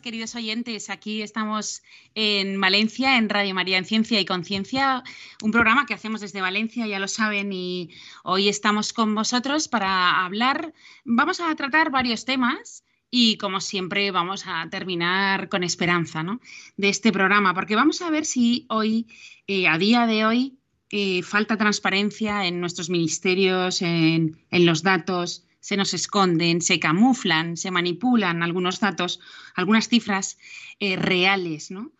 [0.00, 0.88] Queridos oyentes.
[0.88, 1.82] Aquí estamos
[2.14, 5.02] en Valencia, en Radio María en Ciencia y Conciencia,
[5.42, 7.90] un programa que hacemos desde Valencia, ya lo saben, y
[8.24, 10.72] hoy estamos con vosotros para hablar.
[11.04, 16.40] Vamos a tratar varios temas y, como siempre, vamos a terminar con esperanza ¿no?
[16.76, 19.06] de este programa, porque vamos a ver si hoy,
[19.46, 20.58] eh, a día de hoy,
[20.90, 27.70] eh, falta transparencia en nuestros ministerios, en los datos se nos esconden, se camuflan, se
[27.70, 29.20] manipulan algunos datos,
[29.54, 30.36] algunas cifras
[30.80, 31.92] eh, reales, ¿no?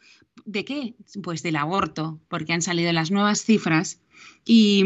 [0.44, 0.96] ¿De qué?
[1.22, 4.00] Pues del aborto, porque han salido las nuevas cifras
[4.44, 4.82] y,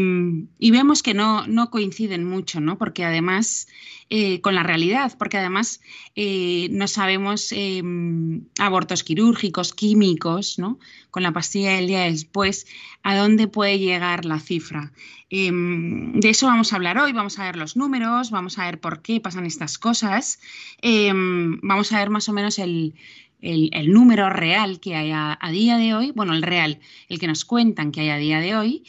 [0.59, 2.77] vemos que no, no, coinciden mucho, ¿no?
[2.77, 3.67] Porque además,
[4.09, 5.81] eh, con la realidad, porque además
[6.15, 10.77] eh, no sabemos em, abortos quirúrgicos, químicos, ¿no?
[11.09, 12.67] Con la pastilla del día después,
[13.01, 14.91] a dónde puede llegar la cifra.
[15.29, 19.01] De eso vamos a hablar hoy, vamos a ver los números, vamos a ver por
[19.01, 20.39] qué pasan estas cosas,
[20.81, 22.93] vamos a ver más o menos el,
[23.41, 26.79] el, número real que hay a, día de hoy, bueno, el real,
[27.09, 28.83] el que nos cuentan que hay a día de hoy,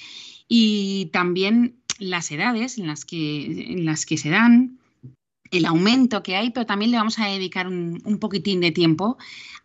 [0.48, 4.78] y también las edades en las que, en las que se dan,
[5.50, 9.18] el aumento que hay, pero también le vamos a dedicar un, poquitín de tiempo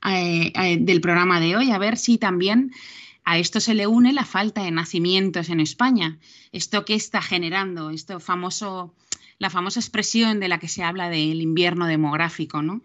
[0.06, 2.72] eh, eh, del programa de hoy a ver si también
[3.26, 6.20] a esto se le une la falta de nacimientos en España.
[6.52, 8.94] Esto que está generando, esto famoso,
[9.40, 12.82] la famosa expresión de la que se habla del invierno demográfico, ¿no?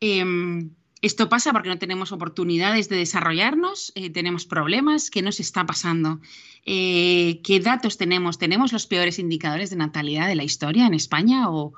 [0.00, 0.70] Em,
[1.02, 5.10] esto pasa porque no tenemos oportunidades de desarrollarnos, eh, tenemos problemas.
[5.10, 6.20] ¿Qué nos está pasando?
[6.64, 8.38] Eh, ¿Qué datos tenemos?
[8.38, 11.74] ¿Tenemos los peores indicadores de natalidad de la historia en España o,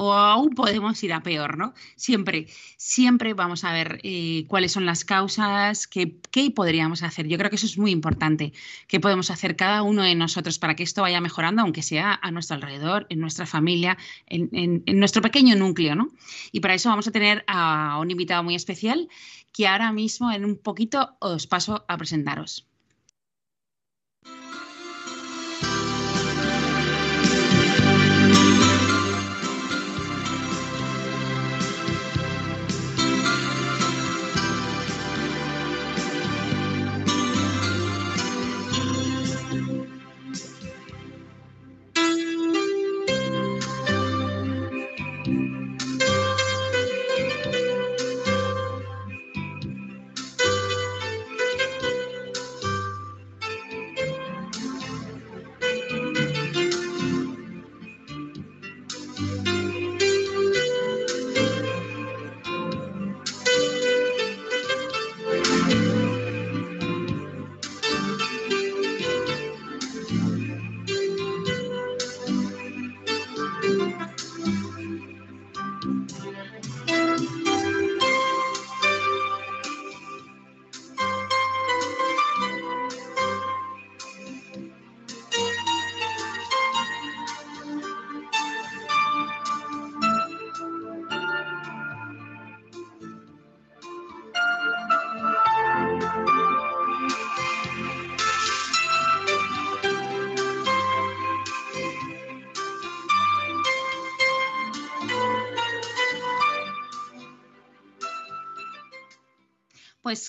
[0.00, 1.74] o aún podemos ir a peor, ¿no?
[1.96, 6.06] Siempre, siempre vamos a ver eh, cuáles son las causas, qué,
[6.54, 7.26] podríamos hacer.
[7.26, 8.52] Yo creo que eso es muy importante,
[8.86, 12.30] qué podemos hacer cada uno de nosotros para que esto vaya mejorando, aunque sea a
[12.30, 13.98] nuestro alrededor, en nuestra familia,
[14.28, 16.10] en, nuestro pequeño núcleo, ¿no?
[16.52, 19.08] Y para eso vamos a tener a un invitado muy especial
[19.52, 22.68] que ahora mismo en un poquito os paso a presentaros.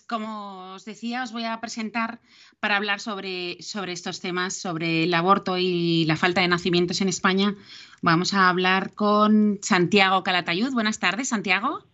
[0.10, 2.20] Como os decía, os voy a presentar
[2.60, 7.10] para hablar sobre, sobre estos temas, sobre el aborto y la falta de nacimientos en
[7.10, 7.56] España.
[8.02, 10.74] Vamos a hablar con Santiago Calatayud.
[10.74, 11.86] Buenas tardes, Santiago.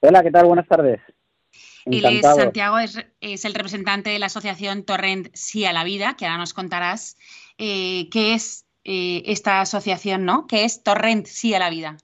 [0.00, 0.46] Hola, ¿qué tal?
[0.46, 1.00] Buenas tardes.
[2.22, 6.54] Santiago es, el representante de la asociación Torrent Sí a la Vida, que ahora nos
[6.54, 7.16] contarás
[7.58, 10.46] eh, qué es eh, esta asociación, ¿no?
[10.46, 11.96] ¿Qué es Torrent Sí a la Vida?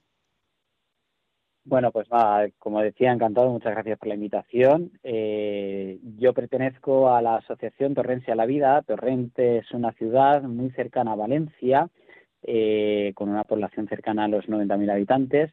[1.65, 2.07] Bueno, pues
[2.59, 4.91] como decía, encantado, muchas gracias por la invitación.
[5.01, 8.81] Eh, yo pertenezco a la Asociación Torrente a la Vida.
[8.81, 11.89] Torrente es una ciudad muy cercana a Valencia,
[12.41, 15.51] eh, con una población cercana a los 90.000 habitantes.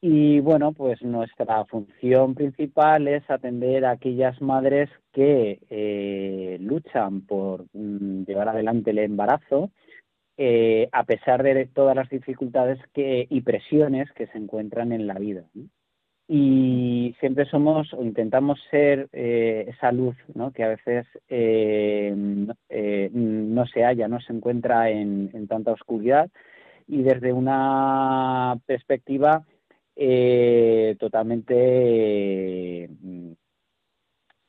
[0.00, 7.66] Y bueno, pues nuestra función principal es atender a aquellas madres que eh, luchan por
[7.72, 9.70] mm, llevar adelante el embarazo
[10.36, 15.14] eh, a pesar de todas las dificultades que, y presiones que se encuentran en la
[15.14, 15.44] vida.
[16.26, 20.52] y siempre somos o intentamos ser eh, esa luz ¿no?
[20.52, 26.30] que a veces eh, no se halla, no se encuentra en, tanta oscuridad
[26.88, 29.44] y desde una perspectiva
[30.98, 32.88] totalmente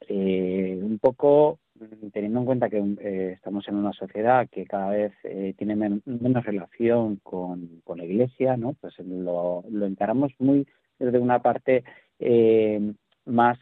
[0.09, 1.59] un poco
[2.13, 5.13] teniendo en cuenta que estamos en una sociedad que cada vez
[5.57, 8.74] tiene menos relación con, con, la Iglesia, ¿no?
[8.80, 10.66] Pues lo, lo encaramos muy
[11.00, 11.83] desde una parte
[12.19, 12.94] eh,
[13.25, 13.57] más,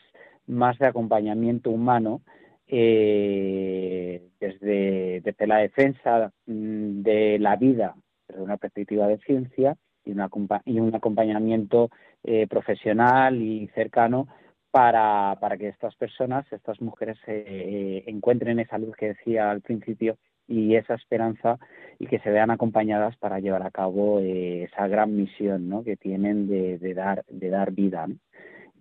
[0.48, 2.21] más de acompañamiento humano,
[2.68, 7.95] eh, desde, desde, la defensa mm, de la vida
[8.27, 9.75] desde una perspectiva de ciencia
[10.06, 11.89] y, un acompañamiento
[12.24, 14.27] eh, profesional y cercano
[14.73, 20.17] para, para, que estas personas, estas mujeres, encuentren esa luz que decía al principio
[20.47, 21.59] y esa esperanza
[21.99, 25.83] y que se vean acompañadas para llevar a cabo eh, esa gran misión ¿no?
[25.83, 28.07] que tienen de, dar de dar vida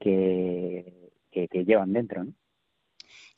[0.01, 2.25] que, que, llevan dentro.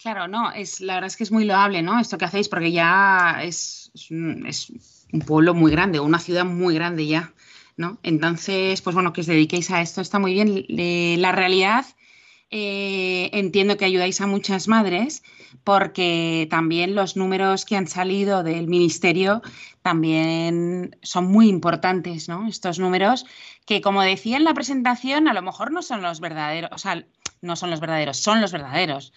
[0.00, 1.98] Claro, no, es la verdad es que es muy loable, ¿no?
[1.98, 6.44] Esto que hacéis, porque ya es, es, un, es un pueblo muy grande, una ciudad
[6.44, 7.32] muy grande ya,
[7.76, 7.98] ¿no?
[8.04, 11.20] Entonces, pues bueno, que os dediquéis a esto está muy bien.
[11.20, 11.84] la realidad
[12.50, 15.22] eh, entiendo que ayudáis a muchas madres
[15.64, 19.42] porque también los números que han salido del ministerio
[19.82, 22.46] también son muy importantes, ¿no?
[22.48, 23.24] Estos números
[23.64, 27.04] que, como decía en la presentación, a lo mejor no son los verdaderos, o sea,
[27.40, 29.12] no son los verdaderos, son los verdaderos,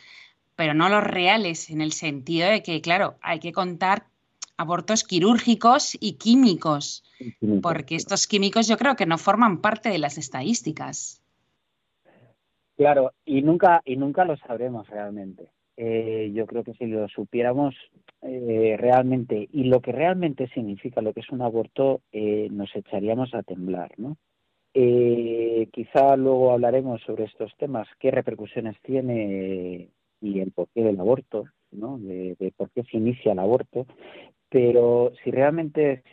[0.55, 4.07] pero no los reales en el sentido de que, claro, hay que contar
[4.57, 7.03] abortos quirúrgicos y químicos,
[7.61, 11.21] porque estos químicos yo creo que no forman parte de las estadísticas.
[12.77, 15.49] Claro, y nunca, y nunca lo sabremos realmente.
[15.77, 17.75] Eh, yo creo que si lo supiéramos
[18.21, 23.33] eh, realmente y lo que realmente significa lo que es un aborto, eh, nos echaríamos
[23.33, 24.17] a temblar, ¿no?
[25.71, 29.89] quizá luego hablaremos sobre estos temas, qué repercusiones tiene
[30.21, 31.97] y el porqué del aborto, ¿no?
[31.97, 33.87] De, por qué se inicia el aborto,
[34.49, 36.03] pero si realmente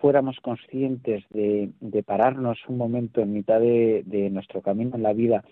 [0.00, 5.44] fuéramos conscientes de, pararnos un momento en mitad de nuestro camino en la vida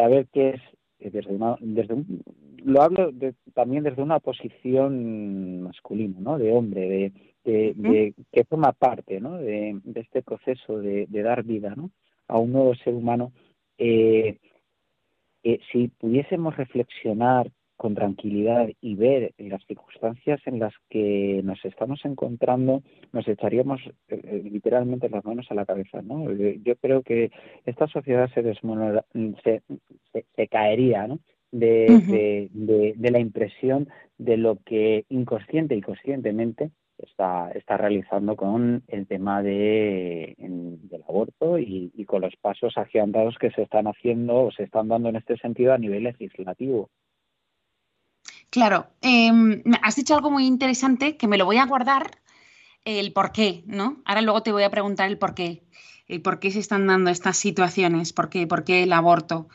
[0.00, 0.60] saber qué es
[1.00, 2.04] eh, desde desde
[2.64, 3.10] lo hablo
[3.54, 7.12] también desde una posición masculina no de hombre
[7.44, 9.38] de, que forma parte ¿no?
[9.38, 11.90] de, este proceso de, dar vida ¿no?
[12.28, 13.32] a un nuevo ser humano
[13.78, 14.38] eh,
[15.42, 17.50] eh, si pudiésemos reflexionar
[17.80, 22.82] con tranquilidad y ver las circunstancias en las que nos estamos encontrando,
[23.14, 26.02] nos echaríamos eh, eh, literalmente las manos a la cabeza.
[26.02, 26.30] ¿no?
[26.30, 27.30] Yo creo que
[27.64, 28.42] esta sociedad se,
[29.42, 29.62] se,
[30.36, 31.20] se, caería ¿no?
[31.52, 33.88] de, de, la impresión
[34.18, 41.58] de lo que inconsciente y conscientemente está, está realizando con el tema de, del aborto
[41.58, 45.16] y, y con los pasos agigantados que se están haciendo o se están dando en
[45.16, 46.90] este sentido a nivel legislativo.
[48.50, 52.20] Claro, em, has dicho algo muy interesante que me lo voy a guardar,
[52.84, 54.02] el por qué, ¿no?
[54.04, 55.62] Ahora luego te voy a preguntar el por qué,
[56.08, 59.48] el por qué se están dando estas situaciones, por qué, por qué el aborto.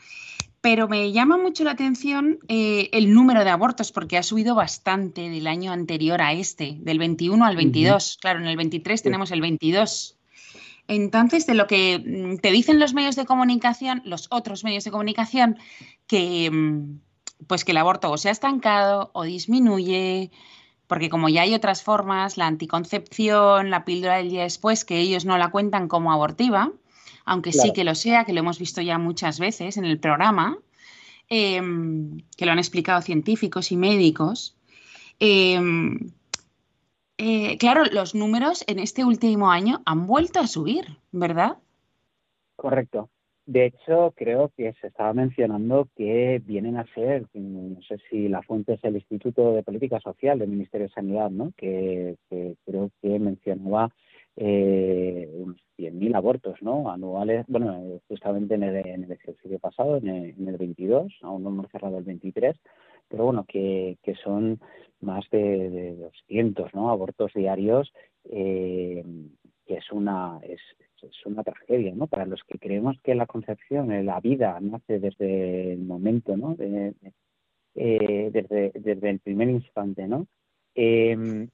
[0.60, 5.28] Pero me llama mucho la atención eh, el número de abortos, porque ha subido bastante
[5.28, 8.18] del año anterior a este, del 21 al 22.
[8.20, 10.16] Claro, en el 23 tenemos el 22.
[10.88, 14.90] Entonces, de lo que mm, te dicen los medios de comunicación, los otros medios de
[14.90, 15.58] comunicación,
[16.06, 17.00] que, mm,
[17.46, 20.30] pues que el aborto o se ha estancado o disminuye,
[20.86, 25.24] porque como ya hay otras formas, la anticoncepción, la píldora del día después, que ellos
[25.24, 26.72] no la cuentan como abortiva,
[27.24, 30.58] aunque sí que lo sea, que lo hemos visto ya muchas veces en el programa,
[31.28, 34.56] em, que lo han explicado científicos y médicos.
[35.18, 36.12] Em,
[37.18, 41.58] eh, claro, los números en este último año han vuelto a subir, ¿verdad?
[42.54, 43.10] Correcto.
[43.46, 48.42] De hecho, creo que se estaba mencionando que vienen a ser, no sé si la
[48.42, 51.52] fuente es el Instituto de Política Social del Ministerio de Sanidad, ¿no?
[51.56, 53.90] que, creo que mencionaba
[54.34, 56.90] eh, unos 100.000 abortos ¿no?
[56.90, 61.70] anuales, bueno, justamente en el, en el ejercicio pasado, en el, 22, aún no hemos
[61.70, 62.56] cerrado el 23,
[63.08, 64.58] pero bueno, que, que son
[65.00, 66.90] más de, de 200 ¿no?
[66.90, 67.92] abortos diarios,
[68.24, 69.04] eh,
[69.66, 70.60] que es una, es,
[71.02, 72.06] es una tragedia, ¿no?
[72.06, 76.54] Para los que creemos que la concepción, la vida nace desde el momento, ¿no?
[76.54, 76.94] De,
[77.74, 80.26] eh, desde, desde el primer instante, ¿no?
[80.74, 81.48] Em,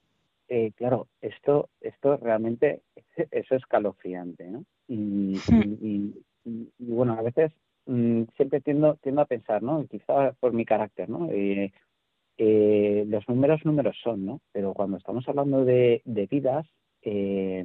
[0.49, 2.83] eh, claro, esto, esto realmente
[3.31, 4.65] es escalofriante, ¿no?
[4.89, 7.53] Y, y, bueno, a veces
[7.87, 9.87] mm, siempre tiendo, tiendo a pensar, ¿no?
[9.87, 11.29] Quizá por mi carácter, ¿no?
[11.31, 14.41] Eh, los números números son, ¿no?
[14.53, 16.67] Pero cuando estamos hablando de, de vidas,
[17.03, 17.65] eh,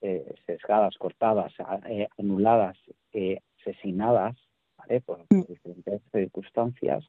[0.00, 1.52] eh, sesgadas, cortadas,
[1.88, 2.76] eh, anuladas,
[3.12, 4.36] eh, asesinadas,
[4.76, 5.00] ¿vale?
[5.00, 5.42] Por, mm.
[5.48, 7.04] diferentes circunstancias,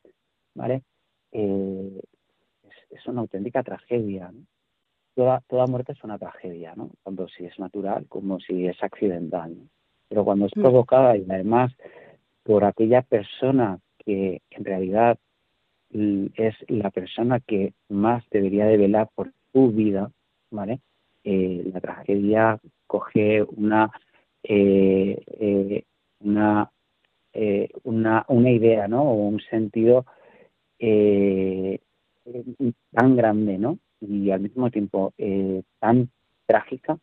[0.55, 0.83] ¿vale?
[1.31, 2.01] Eh,
[2.89, 4.31] es, una auténtica tragedia,
[5.15, 6.91] Toda, toda muerte es una tragedia, ¿no?
[7.03, 9.55] Tanto si es natural como si es accidental,
[10.07, 10.61] Pero cuando es mm.
[10.61, 11.73] provocada y además
[12.43, 15.17] por aquella persona que en realidad
[15.91, 20.11] es la persona que más debería de velar por tu vida,
[20.51, 20.79] ¿vale?
[21.31, 23.91] Eh, la tragedia coge una
[24.43, 25.83] eh, eh,
[26.21, 26.71] una,
[27.83, 29.03] una una idea, ¿no?
[29.03, 30.05] O un sentido
[32.91, 33.77] tan grande, ¿no?
[34.01, 35.13] Y al mismo tiempo
[35.79, 36.09] tan
[36.45, 36.97] trágica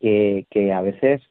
[0.00, 1.22] que, que a veces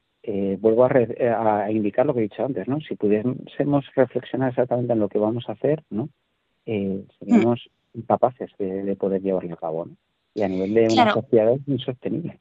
[0.59, 2.79] vuelvo a, a, indicar lo que he dicho antes, ¿no?
[2.81, 6.09] Si pudiésemos reflexionar exactamente en lo que vamos a hacer, ¿no?
[6.69, 9.87] eh, seríamos incapaces de, poder llevarlo a cabo.
[10.39, 12.39] Y a nivel de una sociedad es insostenible.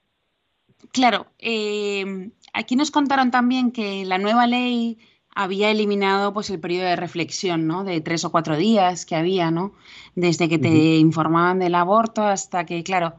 [0.93, 4.99] Claro, eh, aquí nos contaron también que la nueva ley
[5.35, 7.83] había eliminado pues el periodo de reflexión, ¿no?
[7.83, 9.73] De tres o cuatro días que había, ¿no?
[10.15, 13.15] Desde que te informaban del aborto hasta que, claro,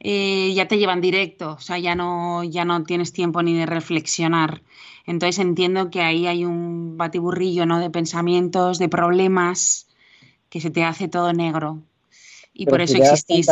[0.00, 3.66] eh, ya te llevan directo, o sea, ya no, ya no tienes tiempo ni de
[3.66, 4.62] reflexionar.
[5.06, 7.78] Entonces entiendo que ahí hay un batiburrillo, ¿no?
[7.78, 9.86] De pensamientos, de problemas
[10.48, 11.82] que se te hace todo negro.
[12.52, 13.48] Y por eso existís.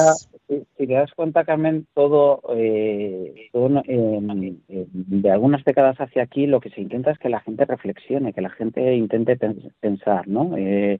[0.76, 6.80] Si, te das cuenta, Carmen, todo, eh, de algunas décadas hacia aquí, lo que se
[6.80, 9.36] intenta es que la gente reflexione, que la gente intente
[9.80, 10.56] pensar, ¿no?
[10.56, 10.98] Eh,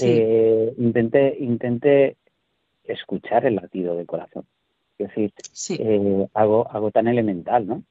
[0.00, 2.16] eh, intente, intente
[2.84, 4.44] escuchar el latido del corazón.
[4.98, 5.32] Es decir,
[6.34, 7.82] algo, algo tan elemental, ¿no?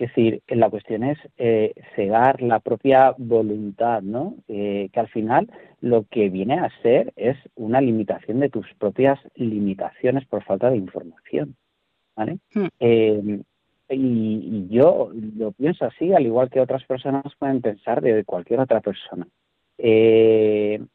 [0.00, 4.34] Es decir, la cuestión es eh, cegar la propia voluntad, ¿no?
[4.48, 5.46] Eh, que al final
[5.82, 10.78] lo que viene a ser es una limitación de tus propias limitaciones por falta de
[10.78, 11.54] información,
[12.16, 12.38] ¿vale?
[12.54, 12.68] Hmm.
[12.80, 13.42] Eh,
[13.90, 18.80] y, yo lo pienso así, al igual que otras personas pueden pensar de cualquier otra
[18.80, 19.28] persona.
[19.76, 20.88] el,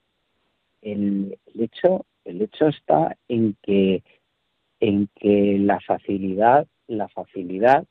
[1.53, 4.01] hecho, el hecho está en que,
[4.79, 7.85] en que la facilidad, la facilidad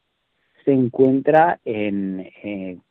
[0.64, 2.82] se encuentra en, en,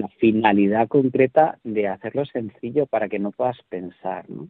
[0.00, 4.28] la finalidad concreta de hacerlo sencillo para que no puedas pensar.
[4.28, 4.48] ¿no?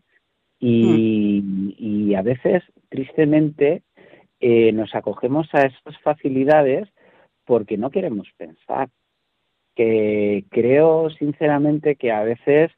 [0.61, 3.83] Y, y, a veces, tristemente,
[4.41, 6.89] eh, nos acogemos a esas facilidades
[7.45, 8.89] porque no queremos pensar.
[9.75, 12.71] Que creo sinceramente que a veces,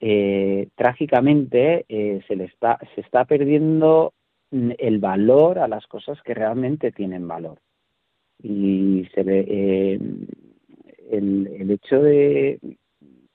[0.00, 4.12] eh, trágicamente, eh, se le está, se está perdiendo
[4.78, 7.58] el valor a las cosas que realmente tienen valor.
[8.42, 10.00] Y se ve eh,
[11.10, 12.58] el, hecho de,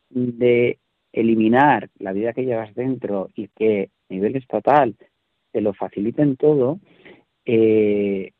[0.09, 0.79] de
[1.11, 4.95] eliminar la vida que llevas dentro y que a nivel estatal
[5.51, 6.79] te lo faciliten todo,
[7.45, 8.31] eh,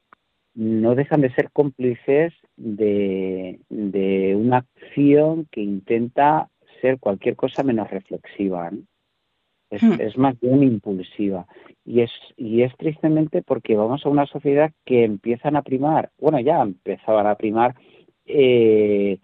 [0.53, 6.49] no dejan de ser cómplices de, de, una acción que intenta
[6.81, 8.71] ser cualquier cosa menos reflexiva.
[9.69, 10.01] Es, hmm.
[10.01, 11.45] es, más bien impulsiva.
[11.85, 16.39] Y es, y es tristemente porque vamos a una sociedad que empiezan a primar, bueno,
[16.39, 17.75] ya empezaban a primar
[18.25, 19.19] eh,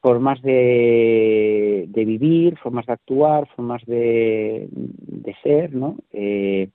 [0.00, 5.96] formas de, de, vivir, formas de actuar, formas de, de ser, ¿no?
[6.12, 6.68] Eh,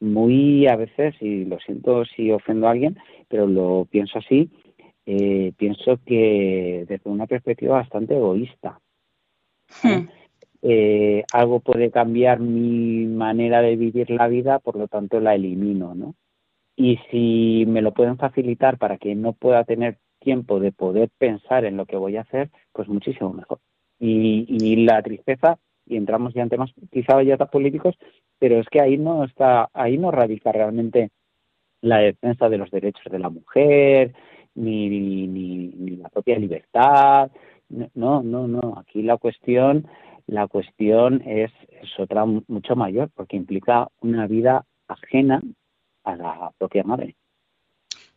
[0.00, 4.50] muy a veces, y lo siento si ofendo a alguien, pero lo pienso así,
[5.06, 8.80] eh, pienso que desde una perspectiva bastante egoísta.
[9.82, 10.06] Hmm
[10.62, 15.94] eh, algo puede cambiar mi manera de vivir la vida, por lo tanto la elimino,
[15.94, 16.14] ¿no?
[16.76, 21.64] Y si me lo pueden facilitar para que no pueda tener tiempo de poder pensar
[21.64, 23.58] en lo que voy a hacer, pues muchísimo mejor.
[23.98, 27.96] Y, y la tristeza, y entramos ya en temas quizá ya políticos,
[28.38, 31.10] pero es que ahí no está, ahí no radica realmente
[31.80, 34.14] la defensa de los derechos de la mujer,
[34.54, 37.30] ni, ni, ni la propia libertad.
[37.94, 38.74] No, no, no.
[38.78, 39.86] Aquí la cuestión
[40.26, 41.50] la cuestión es,
[41.98, 45.42] otra mucho mayor porque implica una vida ajena
[46.04, 47.16] a la propia madre.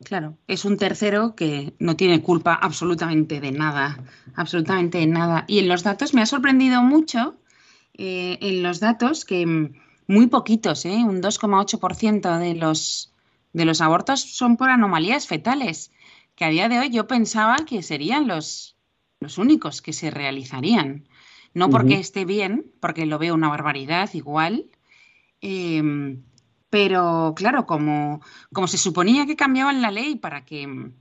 [0.03, 3.97] Claro, es un tercero que no tiene culpa absolutamente de nada,
[4.35, 5.45] absolutamente de nada.
[5.47, 7.37] Y en los datos me ha sorprendido mucho,
[7.93, 9.71] eh, en los datos que
[10.07, 11.03] muy poquitos, ¿eh?
[11.03, 13.13] un 2,8% de los,
[13.53, 15.91] de los abortos son por anomalías fetales,
[16.35, 18.75] que a día de hoy yo pensaba que serían los,
[19.19, 21.07] los únicos que se realizarían.
[21.55, 24.69] No porque esté bien, porque lo veo una barbaridad igual,
[25.39, 26.23] em,
[26.69, 28.19] pero claro, como,
[28.51, 30.91] como se suponía que cambiaban la ley para que,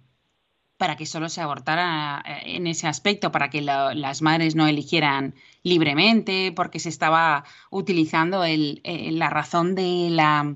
[0.77, 5.35] para que solo se abortara eh, en ese aspecto, para que las madres no eligieran
[5.65, 10.55] libremente, porque se estaba utilizando el, la razón de la,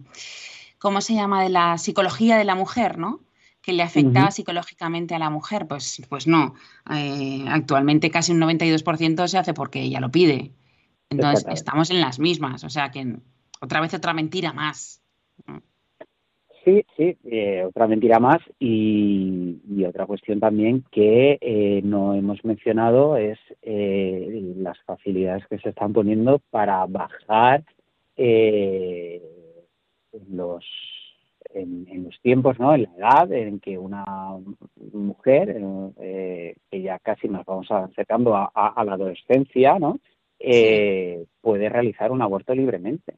[0.79, 3.21] ¿cómo se llama?, de la psicología de la mujer, ¿no?
[3.69, 5.67] Que le afecta psicológicamente a la mujer.
[5.69, 6.55] Pues, pues no.
[6.91, 10.53] Eh, actualmente casi un 92% se hace porque ella lo pide.
[11.11, 12.65] Entonces estamos en las mismas.
[12.65, 13.17] O sea que
[13.61, 15.03] otra vez otra mentira más.
[16.65, 23.19] Sí, sí, eh, otra mentira más y, otra cuestión también que eh, no hemos mencionado
[23.19, 27.65] es eh, las facilidades que se están poniendo para bajar
[30.31, 30.65] los
[31.55, 32.75] en, los tiempos, ¿no?
[32.75, 34.05] En la edad en que una
[34.93, 35.61] mujer,
[35.97, 39.99] que ya casi nos vamos acercando a, la adolescencia, ¿no?
[40.39, 43.15] puede realizar un aborto libremente.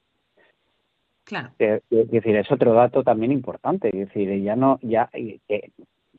[1.25, 1.51] Claro.
[1.59, 3.89] Es decir, es otro dato también importante.
[3.89, 5.71] Es decir, ya no, ya eh,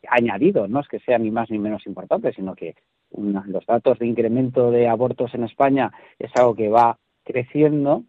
[0.08, 2.76] añadido, no es que sea ni más ni menos importante, sino que
[3.12, 8.04] los datos de incremento de abortos en España es algo que va creciendo,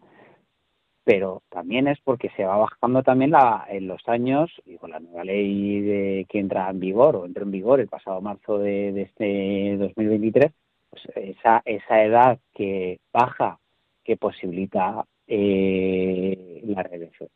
[1.03, 4.99] pero también es porque se va bajando también la, en los años, y con la
[4.99, 8.93] nueva ley de, que entra en vigor o entró en vigor el pasado marzo de,
[8.93, 10.51] de este 2023,
[10.89, 13.59] pues esa, esa edad que baja
[14.03, 16.89] que posibilita eh, la,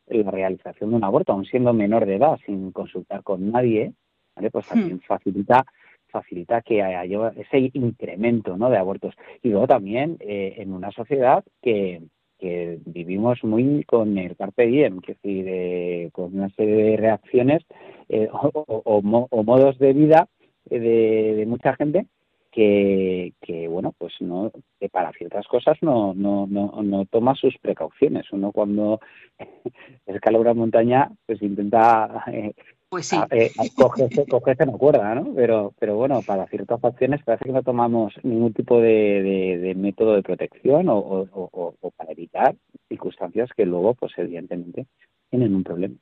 [0.06, 3.92] la, realización de un aborto, aun siendo menor de edad, sin consultar con nadie,
[4.34, 4.50] ¿vale?
[4.50, 5.00] pues también hmm.
[5.06, 5.64] facilita
[6.10, 8.70] facilita que haya ese incremento ¿no?
[8.70, 9.14] de abortos.
[9.42, 12.00] Y luego también eh, en una sociedad que,
[12.38, 17.64] que vivimos muy con el carpe diem, que decir, eh, con una serie de reacciones
[18.08, 20.28] eh, o, modos de vida
[20.64, 22.06] de, de, mucha gente
[22.52, 27.56] que, que bueno pues no que para ciertas cosas no no no no toma sus
[27.58, 28.30] precauciones.
[28.32, 29.00] Uno cuando
[30.06, 32.54] escala una montaña pues intenta eh,
[32.88, 33.16] pues sí.
[33.30, 35.34] eh, cogerse, cogerse no cuerda, ¿no?
[35.34, 40.14] Pero, pero bueno, para ciertas acciones parece que no tomamos ningún tipo de, de, método
[40.14, 42.56] de protección o, o, o, para evitar
[42.88, 44.86] circunstancias que luego, pues evidentemente,
[45.30, 45.94] tienen un problema.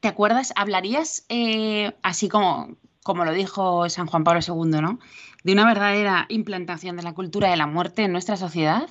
[0.00, 0.52] ¿Te acuerdas?
[0.56, 4.98] ¿Hablarías eh, así como como lo dijo San Juan Pablo II, ¿no?
[5.42, 8.88] De una verdadera implantación de la cultura de la muerte en nuestra sociedad.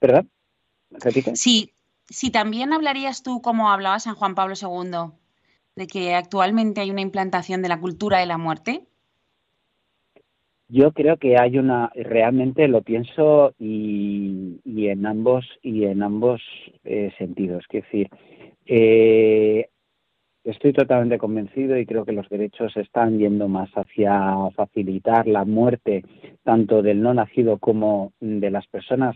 [0.00, 0.24] ¿Verdad?
[1.34, 1.72] Sí,
[2.08, 5.12] sí, también hablarías tú, como hablaba San Juan Pablo II,
[5.76, 8.82] de que actualmente hay una implantación de la cultura de la muerte.
[10.68, 16.42] Yo creo que hay una, realmente lo pienso y, en ambos y en ambos
[16.84, 17.64] eh, sentidos.
[17.70, 18.10] Es decir,
[18.66, 19.70] eh,
[20.48, 26.04] Estoy totalmente convencido y creo que los derechos están yendo más hacia facilitar la muerte
[26.42, 29.14] tanto del no nacido como de las personas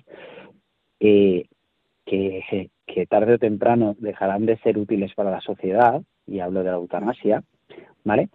[2.04, 2.70] que,
[3.08, 7.42] tarde o temprano dejarán de ser útiles para la sociedad, y hablo de la eutanasia,
[8.04, 8.28] ¿vale?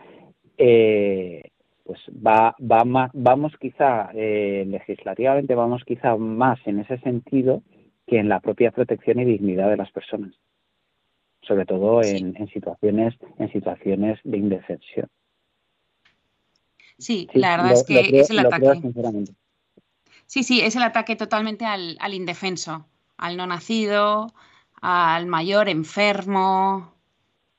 [0.58, 1.44] Eh,
[1.84, 7.62] pues va, va vamos quizá eh, legislativamente vamos quizá más en ese sentido
[8.06, 10.34] que en la propia protección y dignidad de las personas
[11.48, 15.08] sobre todo en, situaciones en situaciones de indefensión.
[16.98, 18.82] Sí, la verdad es que es el ataque.
[20.26, 22.86] Sí, sí, es el ataque totalmente al, indefenso,
[23.18, 24.28] al no nacido,
[24.82, 26.94] al mayor enfermo,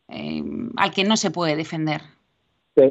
[0.08, 0.42] eh,
[0.76, 2.02] al que no se puede defender.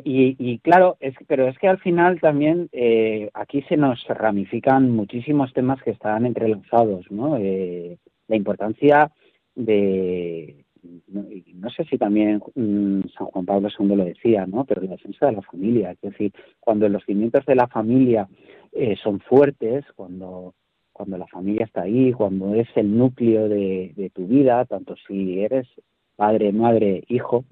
[0.03, 5.53] Y, claro, es, pero es que al final también eh, aquí se nos ramifican muchísimos
[5.53, 7.37] temas que están entrelazados, ¿no?
[7.37, 9.09] Eh, la importancia
[9.55, 10.65] de,
[11.07, 14.65] no, sé si también mm, San Juan Pablo II lo decía, ¿no?
[14.65, 18.27] Pero la defensa de la familia, es decir, cuando los cimientos de la familia
[18.73, 20.53] eh, son fuertes, cuando
[20.97, 25.67] cuando la familia está ahí, cuando es el núcleo de, tu vida, tanto si eres
[26.15, 27.45] padre, madre, hijo,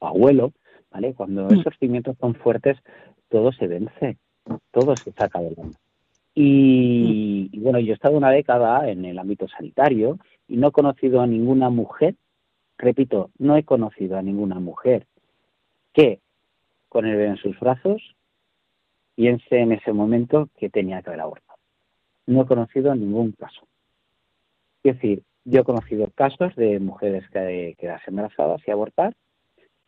[0.00, 0.52] abuelo,
[0.90, 1.14] ¿vale?
[1.14, 1.60] Cuando mm.
[1.60, 2.76] esos cimientos son fuertes,
[3.28, 4.18] todo se vence,
[4.72, 5.78] todo se saca adelante.
[6.34, 10.72] Y, y, bueno, yo he estado una década en el ámbito sanitario y no he
[10.72, 12.14] conocido a ninguna mujer
[12.78, 15.06] repito, no he conocido a ninguna mujer
[15.92, 16.20] que
[16.88, 18.00] con el bebé en sus brazos
[19.16, 21.47] piense en ese momento que tenía que haber abortado.
[22.28, 23.66] No he conocido ningún caso.
[24.82, 29.14] Es decir, yo he conocido casos de mujeres que quedarse embarazadas y abortar.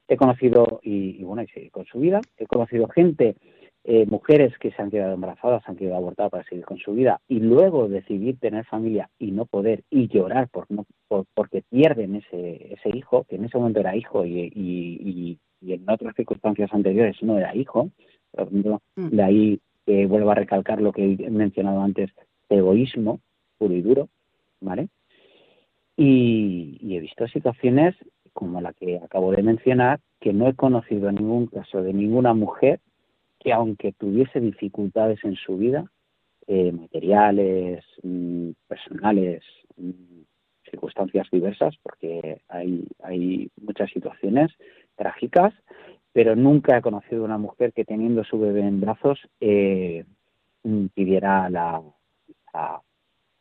[0.09, 2.23] He conocido, y, bueno, y seguir con su vida.
[2.39, 3.37] He conocido gente
[3.85, 7.21] eh, mujeres que se han quedado embarazadas, han quedado abortadas para seguir con su vida
[7.29, 10.87] y luego decidir tener familia y no poder y llorar por no,
[11.35, 16.17] porque pierden ese, ese hijo, que en ese momento era hijo y, y, en otras
[16.17, 17.91] circunstancias anteriores no era hijo,
[18.35, 19.09] mm.
[19.11, 22.11] de ahí que vuelvo a recalcar lo que he mencionado antes,
[22.51, 23.21] egoísmo
[23.59, 24.09] puro y duro,
[24.61, 24.89] ¿vale?
[25.97, 27.95] Y, y he visto situaciones
[28.33, 32.81] como la que acabo de mencionar, que no he conocido ningún caso de ninguna mujer
[33.41, 35.91] que aunque tuviese dificultades en su vida,
[36.47, 39.43] eh, materiales, mm, personales,
[39.77, 40.23] mm,
[40.71, 44.51] circunstancias diversas, porque hay, hay muchas situaciones
[44.95, 45.55] trágicas,
[46.13, 50.05] pero nunca he conocido una mujer que teniendo su bebé en brazos eh,
[50.95, 51.83] pidiera la,
[52.53, 52.81] la,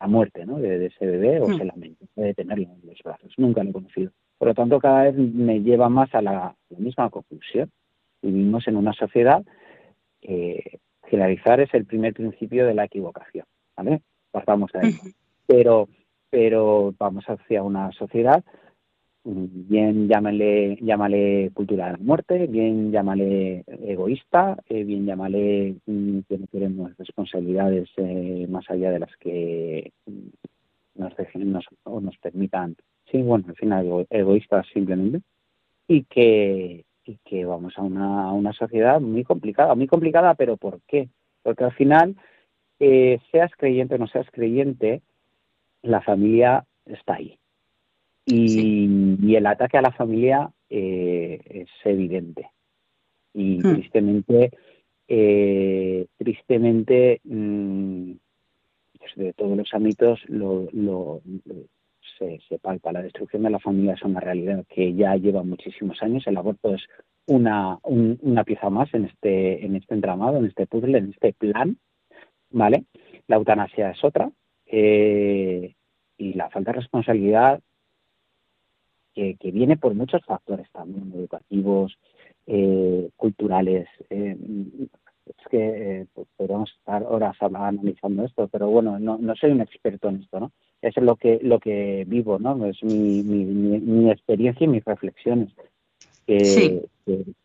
[0.07, 0.59] muerte ¿no?
[0.59, 1.57] de, ese bebé o hmm.
[1.57, 3.33] se lamente de tenerlo en los brazos.
[3.37, 4.11] Nunca lo he conocido.
[4.37, 7.69] Por lo tanto, cada vez me lleva más a la, misma conclusión.
[8.21, 9.43] Vivimos en una sociedad
[10.21, 13.45] que generalizar es el primer principio de la equivocación.
[13.75, 14.01] ¿vale?
[14.31, 14.95] Partamos de ahí.
[15.45, 15.89] Pero,
[16.29, 18.43] pero vamos hacia una sociedad
[19.23, 26.37] bien llámale, llámale cultura de la muerte, bien llámale egoísta, eh, bien llámale mm, que
[26.37, 29.91] no queremos responsabilidades eh, más allá de las que
[30.95, 32.75] nos nos, nos permitan,
[33.11, 35.21] sí, bueno, al final egoístas simplemente,
[35.87, 40.57] y que, y que vamos a una, a una sociedad muy complicada, muy complicada, pero
[40.57, 41.09] ¿por qué?
[41.43, 42.15] Porque al final,
[42.79, 45.01] eh, seas creyente o no seas creyente,
[45.81, 47.38] la familia está ahí
[48.29, 52.49] y, el ataque a la familia eh, es evidente.
[53.33, 53.73] Y hmm.
[53.75, 54.51] tristemente,
[55.07, 58.11] eh, tristemente, mm,
[59.01, 61.21] desde todos los ámbitos lo,
[62.17, 62.91] se, palpa.
[62.91, 66.27] La destrucción de la familia es una realidad que ya lleva muchísimos años.
[66.27, 66.81] El aborto es
[67.25, 71.77] una, una pieza más en este, en este entramado, en este puzzle, en este plan.
[72.51, 72.85] ¿Vale?
[73.27, 74.31] La eutanasia es otra.
[74.65, 75.75] Eh,
[76.17, 77.61] y la falta de responsabilidad
[79.39, 81.97] que, viene por muchos factores también, educativos,
[82.47, 83.87] eh, culturales.
[84.09, 84.37] Eh,
[85.25, 86.05] es que eh,
[86.37, 90.51] podemos estar horas analizando esto, pero bueno, no, no soy un experto en esto, ¿no?
[90.81, 92.65] Es lo que lo que vivo, ¿no?
[92.65, 93.45] Es mi, mi,
[93.79, 95.49] mi experiencia y mis reflexiones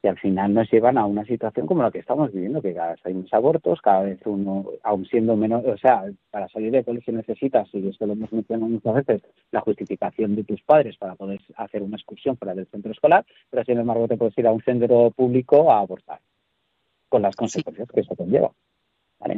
[0.01, 2.93] que, al final nos llevan a una situación como la que estamos viviendo, que cada
[2.93, 6.85] vez hay más abortos, cada vez uno, aún siendo menos, o sea, para salir de
[6.85, 11.15] colegio necesitas, y esto lo hemos mencionado muchas veces, la justificación de tus padres para
[11.15, 14.53] poder hacer una excursión fuera del centro escolar, pero sin embargo te puedes ir a
[14.53, 16.21] un centro público a abortar,
[17.09, 18.51] con las consecuencias que eso conlleva.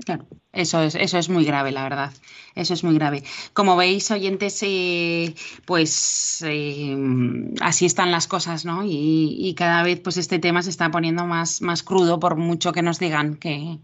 [0.05, 2.12] Claro, eso es, eso es muy grave, la verdad.
[2.55, 3.22] Eso es muy grave.
[3.53, 6.96] Como veis, oyentes, eh, pues eh,
[7.61, 8.83] así están las cosas, ¿no?
[8.85, 12.83] Y, cada vez pues este tema se está poniendo más, más crudo por mucho que
[12.83, 13.79] nos digan que,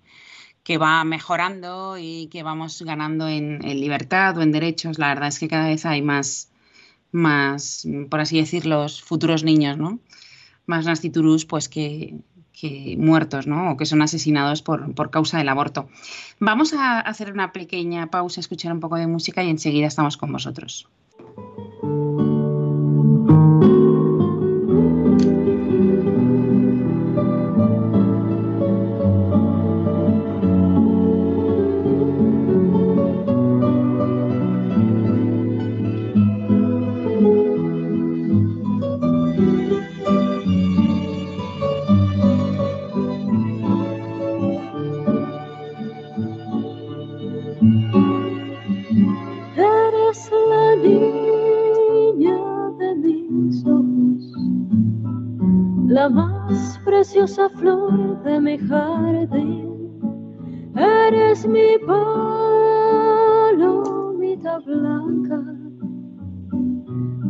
[0.64, 4.98] que va mejorando y que vamos ganando en, libertad o en derechos.
[4.98, 6.50] La verdad es que cada vez hay más,
[7.12, 10.00] más, por así decirlo, futuros niños, ¿no?
[10.66, 12.14] Más nasciturus, pues que,
[12.52, 13.72] que muertos, ¿no?
[13.72, 15.88] O que son asesinados por, por, causa del aborto.
[16.38, 20.32] Vamos a hacer una pequeña pausa, escuchar un poco de música y enseguida estamos con
[20.32, 20.88] vosotros.
[57.12, 60.01] Preciosa flor de mi jardín,
[60.75, 63.29] eres mi palomita
[64.61, 65.44] blanca.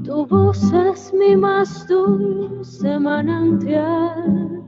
[0.04, 4.62] Tu voz es mi más dulce manantial.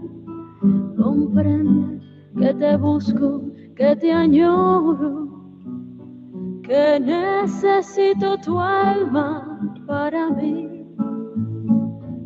[0.96, 2.00] Comprende
[2.36, 3.40] que te busco,
[3.76, 5.28] que te añoro,
[6.64, 10.84] que necesito tu alma para mí.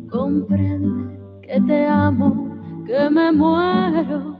[0.09, 2.48] Comprende que te amo
[2.89, 4.35] que me muero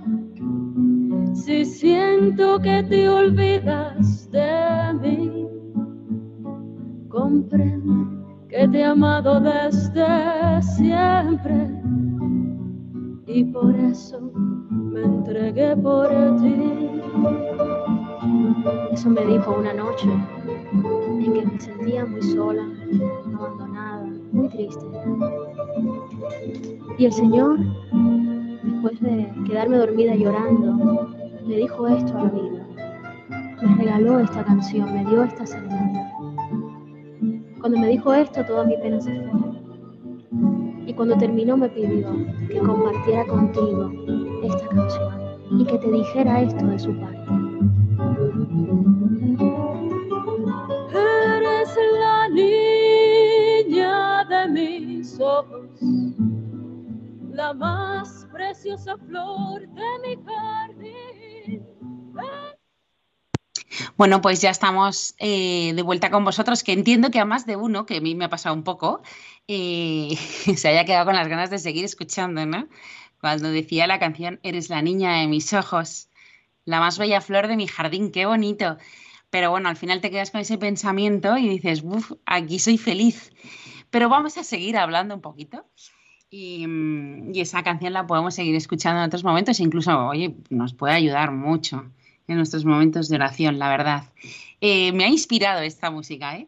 [1.34, 5.48] si siento que te olvidas de mí.
[7.10, 7.94] Comprende
[8.50, 11.70] que te he amado desde siempre
[13.28, 14.20] y por eso
[14.72, 16.10] me entregué por
[16.42, 16.90] ti.
[18.92, 20.10] Eso me dijo una noche
[20.74, 22.64] en que me sentía muy sola,
[23.38, 24.88] abandonada, muy triste.
[26.98, 27.60] Y el Señor
[28.82, 31.10] después de quedarme dormida llorando,
[31.46, 32.68] me dijo esto a la vida.
[33.62, 35.92] Me regaló esta canción, me dio esta señal.
[37.60, 39.40] Cuando me dijo esto, toda mi pena se fue.
[40.86, 42.08] Y cuando terminó me pidió
[42.48, 43.92] que compartiera contigo
[44.44, 45.14] esta canción
[45.60, 47.34] y que te dijera esto de su parte.
[50.94, 55.68] Eres la niña de mis ojos,
[57.34, 61.68] la más preciosa flor de mi jardín.
[63.98, 67.58] Bueno, pues ya estamos eh, de vuelta con vosotros, que entiendo que a más de
[67.58, 69.02] uno, que a mí me ha pasado un poco,
[69.50, 70.16] eh,
[70.56, 72.70] se haya quedado con las ganas de seguir escuchando, ¿no?
[73.20, 76.08] Cuando decía la canción Eres la niña de mis ojos,
[76.64, 78.78] la más bella flor de mi jardín, qué bonito.
[79.30, 83.34] Pero bueno, al final te quedas con ese pensamiento y dices, uff, aquí soy feliz.
[83.90, 85.66] Pero vamos a seguir hablando un poquito.
[86.32, 90.94] Mm, y, esa canción la podemos seguir escuchando en otros momentos, incluso, oye, nos puede
[90.94, 91.92] ayudar mucho
[92.28, 94.04] en nuestros momentos de oración, la verdad.
[94.62, 96.38] Eh, me ha inspirado esta música.
[96.38, 96.48] ¿eh?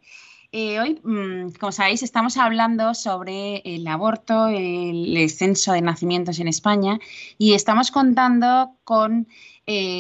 [0.52, 6.48] Eh, hoy, mm, como sabéis, estamos hablando sobre el aborto, el descenso de nacimientos en
[6.48, 7.00] España
[7.38, 9.28] y estamos contando con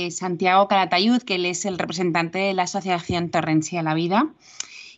[0.10, 4.28] Santiago Calatayud, que él es el representante de la Asociación Torrencia a la Vida.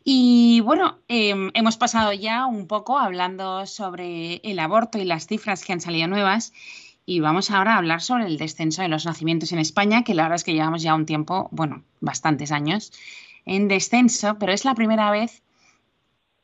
[0.04, 5.64] Y bueno, em, hemos pasado ya un poco hablando sobre el aborto y las cifras
[5.64, 6.54] que han salido nuevas.
[7.06, 10.24] Y vamos ahora a hablar sobre el descenso de los nacimientos en España, que la
[10.24, 12.92] verdad es que llevamos ya un tiempo, bueno, bastantes años
[13.46, 15.42] en descenso, pero es la primera vez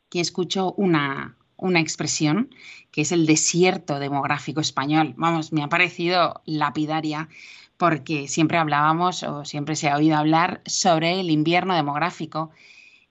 [0.09, 2.53] que escucho una, una expresión
[2.91, 5.13] que es el desierto demográfico español.
[5.17, 7.29] Vamos, me ha parecido lapidaria
[7.77, 12.51] porque siempre hablábamos o siempre se ha oído hablar sobre el invierno demográfico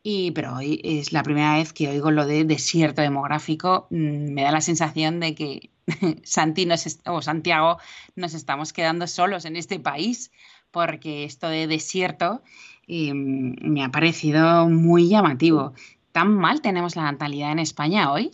[0.03, 3.87] y, pero hoy es la primera vez que oigo lo de desierto demográfico.
[3.91, 5.71] Mm, me da la sensación de que
[6.23, 6.69] Santi
[7.07, 7.79] o Santiago
[8.17, 10.33] nos estamos quedando solos en este país,
[10.71, 12.43] porque esto de desierto
[12.87, 15.73] em, me ha parecido muy llamativo.
[16.13, 18.31] ¿Tan mal tenemos la natalidad en España hoy?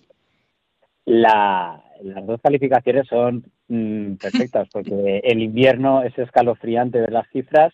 [1.07, 7.73] las dos calificaciones son mm, perfectas, porque el invierno es escalofriante ver las cifras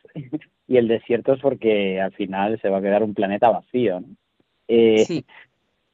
[0.67, 4.03] y el desierto es porque al final se va a quedar un planeta vacío.
[4.69, 5.25] Eh,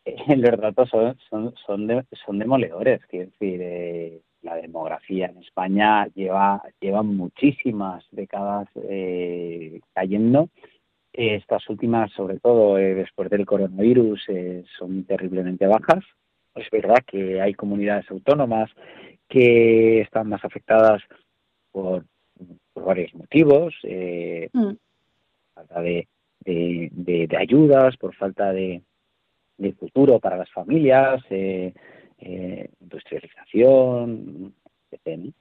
[0.36, 6.62] los datos son, son, son, son demoledores, quiero decir, eh, la demografía en España lleva,
[6.80, 10.50] lleva muchísimas décadas eh, cayendo.
[11.12, 14.26] Estas últimas, sobre todo después del coronavirus,
[14.78, 16.04] son terriblemente bajas.
[16.56, 18.70] Es verdad que hay comunidades autónomas
[19.28, 21.02] que están más afectadas
[21.70, 22.04] por
[22.72, 24.72] por varios motivos, eh, mm.
[25.54, 26.08] falta de,
[26.44, 28.82] de, ayudas, por falta de,
[29.56, 31.72] de, futuro para las familias, eh,
[32.18, 34.54] eh, industrialización,
[34.90, 35.32] etc.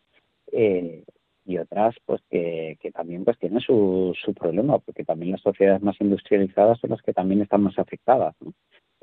[1.45, 5.81] y otras pues que, que también pues tienen su, su problema, porque también las sociedades
[5.81, 8.35] más industrializadas son las que también están más afectadas.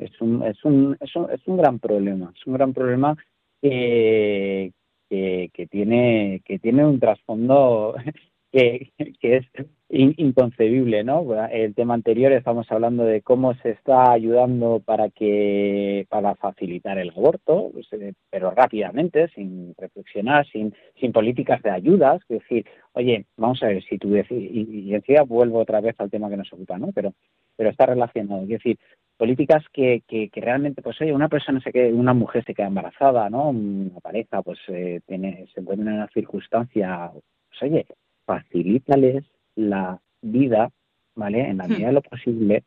[0.05, 3.17] Es, un, es, un, es, un, es un gran problema, es un gran problema
[3.61, 4.73] que,
[5.09, 7.95] que, tiene, que tiene un trasfondo
[8.53, 9.47] que, que es
[9.89, 11.23] inconcebible, ¿no?
[11.51, 17.11] El tema anterior estamos hablando de cómo se está ayudando para que para facilitar el
[17.11, 23.27] aborto, pues, eh, pero rápidamente, sin reflexionar, sin sin políticas de ayudas, es decir, oye,
[23.37, 26.53] vamos a ver si tú y, y, encima vuelvo otra vez al tema que nos
[26.53, 26.91] ocupa, ¿no?
[26.95, 27.13] Pero
[27.57, 28.79] pero está relacionado, es decir,
[29.23, 33.31] políticas que, que, realmente, pues oye, una persona se queda, una mujer se queda embarazada,
[33.31, 33.51] ¿no?
[33.51, 37.87] Una pareja, pues eh, tiene, se encuentra en una circunstancia, pues oye,
[38.25, 40.71] facilítales la vida,
[41.15, 41.49] ¿vale?
[41.49, 42.65] En la medida de lo posible,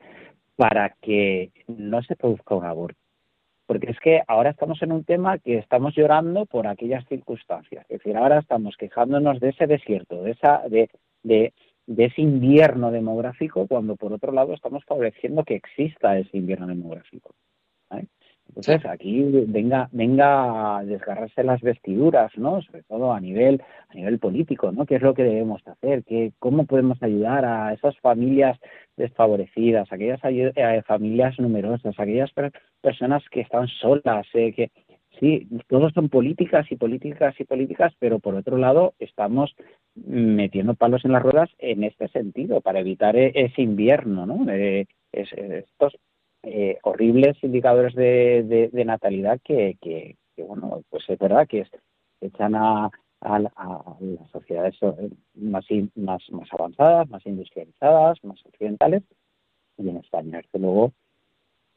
[0.56, 3.00] para que no se produzca un aborto.
[3.66, 7.86] Porque es que ahora estamos en un tema que estamos llorando por aquellas circunstancias.
[7.90, 10.90] Es decir, ahora estamos quejándonos de ese desierto, de esa, de,
[11.22, 11.52] de,
[11.88, 17.34] de ese invierno demográfico, cuando por otro lado estamos favoreciendo que exista ese invierno demográfico.
[18.48, 22.62] Entonces aquí venga, venga a desgarrarse las vestiduras, ¿no?
[22.62, 24.86] Sobre todo a nivel, a nivel político, ¿no?
[24.86, 26.04] ¿Qué es lo que debemos hacer?
[26.04, 28.58] ¿Qué, ¿Cómo podemos ayudar a esas familias
[28.96, 32.32] desfavorecidas, aquellas eh, familias numerosas, aquellas
[32.82, 34.72] personas que están solas, eh, que
[35.20, 39.56] sí, todos son políticas y políticas y políticas, pero por otro lado estamos
[39.96, 44.46] metiendo palos en las ruedas en este sentido para evitar e-, ese invierno, ¿no?
[45.12, 45.98] Estos
[46.44, 49.78] eh, horribles indicadores de, natalidad que,
[50.38, 51.66] bueno, pues es verdad que
[52.22, 59.04] echan a, a, las sociedades eh, más, más, más avanzadas, más industrializadas, más occidentales,
[59.78, 60.94] y en España, desde luego,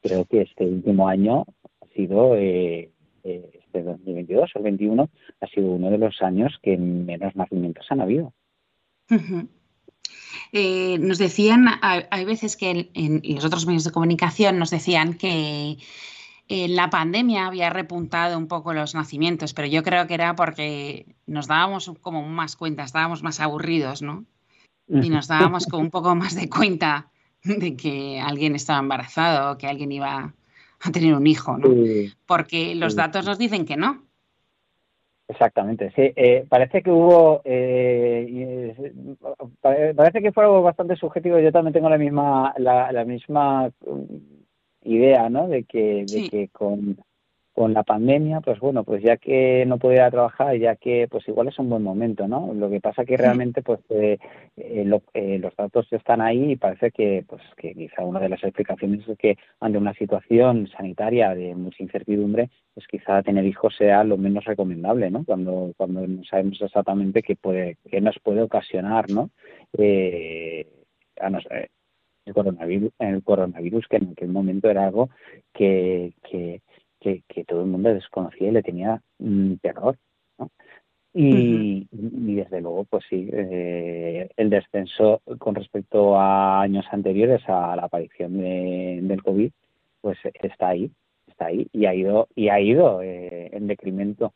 [0.01, 1.45] creo que este último año
[1.81, 2.91] ha sido eh,
[3.23, 5.09] este 2022 o el 21
[5.41, 8.33] ha sido uno de los años que menos nacimientos han habido.
[10.51, 15.77] Eh, nos decían, hay, veces que en, los otros medios de comunicación nos decían que
[16.47, 21.05] en la pandemia había repuntado un poco los nacimientos, pero yo creo que era porque
[21.27, 24.25] nos dábamos como más cuenta, estábamos más aburridos, ¿no?
[24.87, 27.11] Y nos dábamos como un poco más de cuenta
[27.43, 30.33] de que alguien estaba embarazado o que alguien iba
[30.81, 31.69] a tener un hijo, ¿no?
[32.25, 34.03] Porque los datos nos dicen que no.
[35.27, 36.11] Exactamente, sí.
[36.15, 38.73] Eh, parece que hubo, eh,
[39.95, 41.37] parece que fue algo bastante subjetivo.
[41.39, 45.47] Yo también tengo la misma, la, misma mm, idea, ¿no?
[45.47, 46.97] De que, de que con,
[47.59, 51.09] con la pandemia, pues bueno, pues ya que no puedo ir a trabajar, ya que
[51.11, 52.53] pues igual es un buen momento, ¿no?
[52.53, 54.17] Lo que pasa que realmente pues eh,
[54.55, 58.41] eh, eh, los datos están ahí y parece que pues que quizá una de las
[58.45, 64.05] explicaciones es que ante una situación sanitaria de mucha incertidumbre, pues quizá tener hijos sea
[64.05, 65.25] lo menos recomendable, ¿no?
[65.25, 69.31] Cuando cuando no sabemos exactamente qué puede qué nos puede ocasionar, ¿no?
[72.29, 75.09] el coronavirus, el coronavirus que en aquel momento era algo
[75.53, 76.61] que, que
[76.99, 79.97] que, todo el mundo desconocía y le tenía mm, terror.
[80.37, 80.49] ¿no?
[81.13, 87.83] Y, desde luego, pues sí, eh, el descenso con respecto a años anteriores a la
[87.83, 89.51] aparición del COVID,
[90.01, 90.91] pues está ahí,
[91.27, 94.33] está ahí y ha ido y ha ido eh, en decremento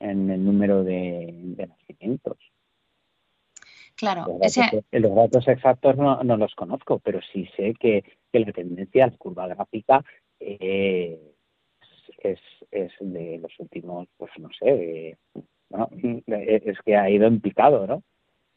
[0.00, 2.38] en el número de, nacimientos.
[3.94, 8.40] Claro, los datos, los datos exactos no, no, los conozco, pero sí sé que, que
[8.40, 10.04] la tendencia, la curva gráfica,
[10.38, 11.18] eh,
[12.22, 15.16] es, es de los últimos, pues no sé,
[16.26, 18.02] es que ha ido en picado, ¿no?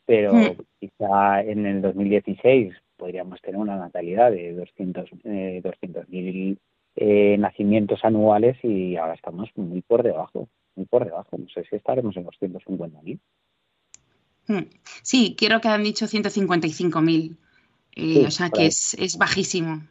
[0.06, 0.58] Pero hmm.
[0.80, 6.58] quizá en el 2016 podríamos tener una natalidad de 200 eh, 200.000
[6.95, 11.38] eh, nacimientos anuales y ahora estamos muy por debajo, muy por debajo.
[11.38, 13.19] No sé si estaremos en los 150.000.
[14.48, 14.69] Hmm.
[15.04, 17.38] Sí, quiero que han dicho 155.000.
[17.95, 19.84] Eh, o sea que es, es bajísimo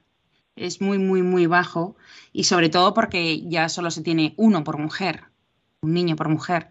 [0.60, 1.96] es muy, muy, muy bajo
[2.32, 5.24] y sobre todo porque ya solo se tiene uno por mujer,
[5.82, 6.68] un niño por mujer,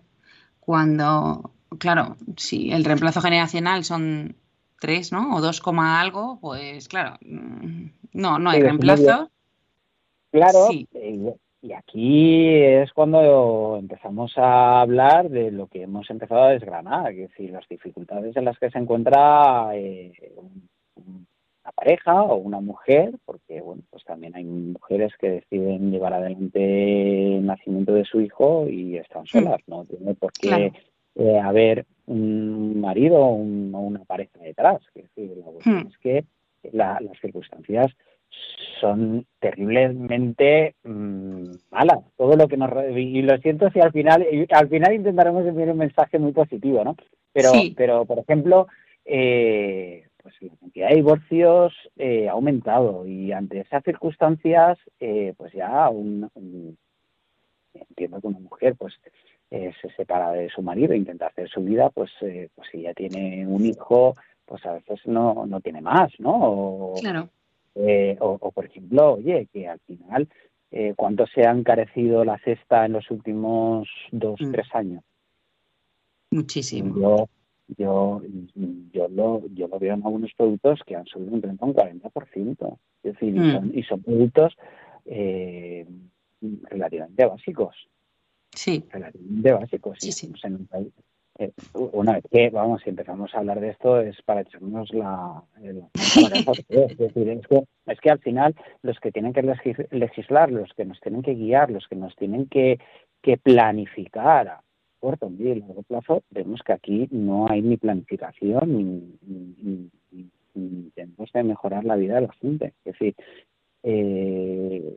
[0.59, 4.35] cuando, claro, si el reemplazo generacional son
[4.79, 5.35] tres, ¿no?
[5.35, 9.29] O dos coma algo, pues claro, mm, no, no hay reemplazo.
[10.31, 10.67] Claro,
[11.67, 17.29] y aquí es cuando empezamos a hablar de lo que hemos empezado a desgranar, es
[17.29, 20.13] decir, las dificultades en las que se encuentra eh,
[21.67, 27.37] una pareja o una mujer, porque bueno, pues también hay mujeres que deciden llevar adelante
[27.37, 29.27] el nacimiento de su hijo y están mm.
[29.27, 30.71] solas, no tiene por qué
[31.15, 34.79] eh, haber un marido o, una pareja detrás.
[34.95, 35.87] Es decir, la mm.
[35.87, 36.23] es que
[36.71, 37.87] las circunstancias
[38.79, 41.99] son terriblemente mm, malas.
[42.15, 45.79] Todo lo que nos y lo siento si al final al final intentaremos enviar un
[45.79, 46.95] mensaje muy positivo, ¿no?
[47.33, 48.67] Pero pero por ejemplo
[49.05, 55.53] eh, pues la cantidad de divorcios eh, ha aumentado y ante esas circunstancias, eh, pues
[55.53, 56.29] ya un,
[57.73, 58.93] entiendo que una mujer pues
[59.51, 62.93] eh, se separa de su marido e intenta hacer su vida, pues, pues si ya
[62.93, 66.35] tiene un hijo, pues a veces no, no tiene más, ¿no?
[66.35, 67.29] O, claro.
[68.19, 70.27] o, por ejemplo, oye, que al final,
[70.97, 74.51] ¿cuánto se ha encarecido la cesta en los últimos dos, mm.
[74.51, 75.03] tres años?
[76.31, 77.29] Muchísimo yo
[77.75, 78.21] yo
[79.09, 82.77] lo yo lo veo en algunos productos que han subido un 30 o un 40%.
[83.03, 83.51] Es decir, y, mm.
[83.53, 84.57] son, y son productos
[85.05, 85.85] eh,
[86.41, 87.75] relativamente básicos.
[88.53, 88.83] Sí.
[88.89, 89.97] Relativamente básicos.
[89.99, 90.31] Sí, sí.
[91.39, 95.43] Eh, una vez que, vamos, si empezamos a hablar de esto es para echarnos la...
[95.61, 99.43] es decir, es que, es que al final los que tienen que
[99.91, 102.79] legislar, los que nos tienen que guiar, los que nos tienen que,
[103.21, 104.61] que planificar
[105.07, 109.89] corto, medio y largo plazo, vemos que aquí no hay ni planificación ni,
[110.93, 112.73] tenemos que mejorar la vida de la gente.
[112.83, 113.15] Es decir,
[113.83, 114.95] eh,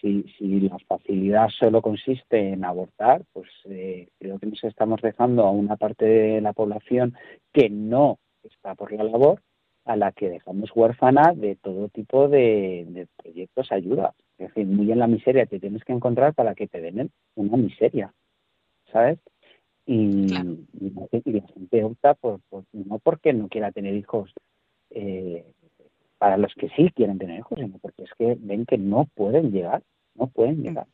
[0.00, 5.44] si, si la facilidad solo consiste en abortar, pues eh, creo que nos estamos dejando
[5.44, 7.14] a una parte de la población
[7.54, 9.40] que no está por la labor,
[9.86, 14.14] a la que dejamos huérfana de todo tipo de, de proyectos ayuda.
[14.36, 17.56] Es decir, muy en la miseria te tienes que encontrar para que te den una
[17.56, 18.12] miseria.
[18.92, 19.18] ¿Sabes?
[19.86, 20.44] Y, la
[21.54, 22.40] gente opta por,
[22.72, 24.32] no porque no quiera tener hijos
[24.90, 25.44] eh,
[26.18, 29.50] para los que sí quieren tener hijos, sino porque es que ven que no pueden
[29.50, 29.82] llegar,
[30.14, 30.62] no pueden mm.
[30.62, 30.86] llegar.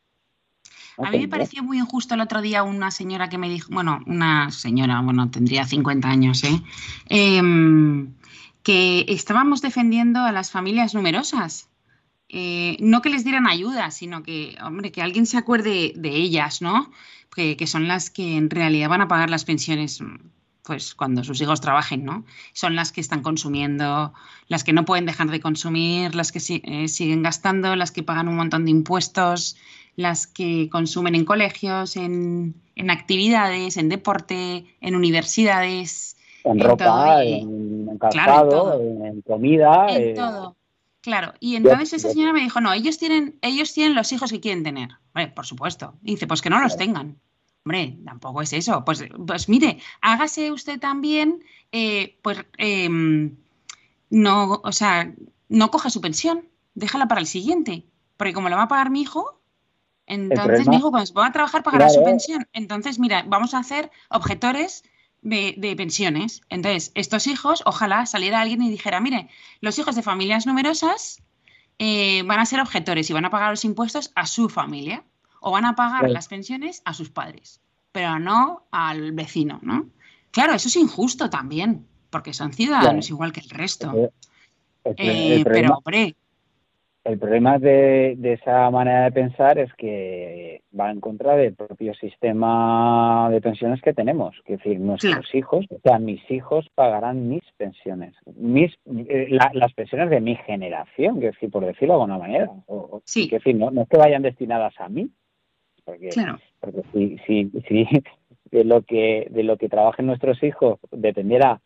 [0.97, 3.99] a mí me pareció muy injusto el otro día una señora que me dijo, bueno,
[4.07, 6.59] una señora, bueno, tendría 50 años, ¿eh?
[7.09, 8.15] Em,
[8.63, 11.69] que estábamos defendiendo a las familias numerosas.
[12.29, 16.61] Eh, no que les dieran ayuda, sino que, hombre, que alguien se acuerde de ellas,
[16.61, 16.91] ¿no?
[17.57, 20.03] que, son las que en realidad van a pagar las pensiones
[20.63, 22.25] pues cuando sus hijos trabajen, ¿no?
[22.53, 24.13] Son las que están consumiendo,
[24.47, 28.27] las que no pueden dejar de consumir, las que eh, siguen gastando, las que pagan
[28.27, 29.57] un montón de impuestos,
[29.95, 32.53] las que consumen en colegios, en,
[32.87, 36.17] actividades, en deporte, en universidades.
[36.43, 39.87] En, ropa, en, calzado, en, comida.
[39.89, 40.55] En eh, todo.
[41.01, 44.41] Claro, y entonces esa señora me dijo, no, ellos tienen, ellos tienen los hijos que
[44.41, 44.89] quieren tener.
[45.33, 45.93] por supuesto.
[46.01, 47.17] dice, pues que no los tengan.
[47.63, 48.83] Hombre, tampoco es eso.
[48.83, 53.37] Pues, pues mire, hágase usted también, eh, pues, em,
[54.09, 55.13] no, o sea,
[55.47, 57.85] no coja su pensión, déjala para el siguiente.
[58.17, 59.39] Porque como la va a pagar mi hijo,
[60.05, 62.47] Entonces me dijo, pues van a trabajar pagará su pensión.
[62.51, 64.83] Entonces, mira, vamos a hacer objetores
[65.21, 66.41] de, pensiones.
[66.49, 69.29] Entonces, estos hijos, ojalá saliera alguien y dijera, mire,
[69.61, 71.21] los hijos de familias numerosas
[71.77, 75.03] eh, van a ser objetores y van a pagar los impuestos a su familia
[75.41, 77.61] o van a pagar las pensiones a sus padres,
[77.91, 79.87] pero no al vecino, ¿no?
[80.31, 84.11] Claro, eso es injusto también, porque son ciudadanos igual que el resto.
[84.83, 86.15] Eh, pero, hombre,
[87.09, 93.29] el problema de, esa manera de pensar es que va en contra del propio sistema
[93.31, 94.35] de pensiones que tenemos.
[94.45, 100.11] Es decir, nuestros hijos, o sea, mis hijos pagarán mis pensiones, mis eh, las pensiones
[100.11, 102.51] de mi generación, que decir, por decirlo de alguna manera.
[102.67, 103.27] O, sí.
[103.27, 105.09] decir, no, no es que vayan destinadas a mí,
[105.83, 106.09] porque,
[106.59, 107.87] porque si, si, si
[108.51, 111.61] de lo que de lo que trabajen nuestros hijos dependiera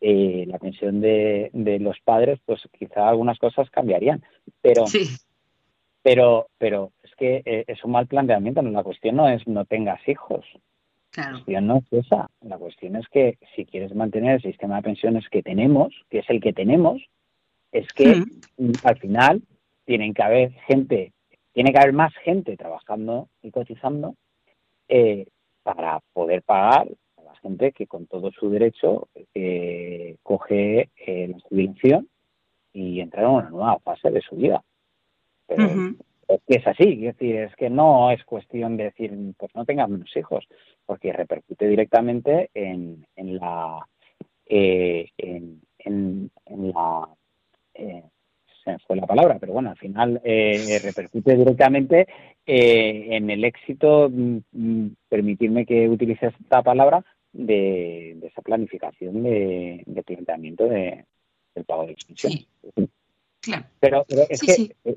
[0.00, 4.22] eh, la pensión de, de, los padres, pues quizá algunas cosas cambiarían.
[4.60, 4.84] Pero,
[6.02, 8.62] pero, pero es que eh, es un mal planteamiento.
[8.62, 10.44] La cuestión no es no tengas hijos.
[11.16, 12.30] La cuestión no es esa.
[12.40, 16.30] La cuestión es que si quieres mantener el sistema de pensiones que tenemos, que es
[16.30, 17.02] el que tenemos,
[17.70, 18.22] es que
[18.84, 19.42] al final
[19.84, 21.12] tienen que haber gente,
[21.52, 24.14] tiene que haber más gente trabajando y cotizando
[24.88, 25.26] eh,
[25.62, 26.88] para poder pagar
[27.44, 32.08] gente que con todo su derecho eh, coge eh, la jubilación
[32.72, 34.62] y entra en una nueva fase de su vida.
[35.46, 35.66] Pero
[36.26, 39.66] es que es así, es decir, es que no es cuestión de decir, pues no
[39.66, 40.46] tengan menos hijos,
[40.86, 43.86] porque repercute directamente en, en la
[44.46, 46.30] eh, en, en,
[46.72, 47.08] la
[47.74, 48.04] eh,
[48.64, 52.06] se fue la palabra, pero bueno, al final eh, repercute directamente
[52.46, 60.02] eh, en el éxito, mm, mm, permitirme que utilice esta palabra, de, esa planificación de,
[60.06, 61.04] planteamiento de,
[61.54, 62.32] del pago de extensión.
[63.40, 63.66] Claro.
[63.80, 64.96] Pero, es que, eh,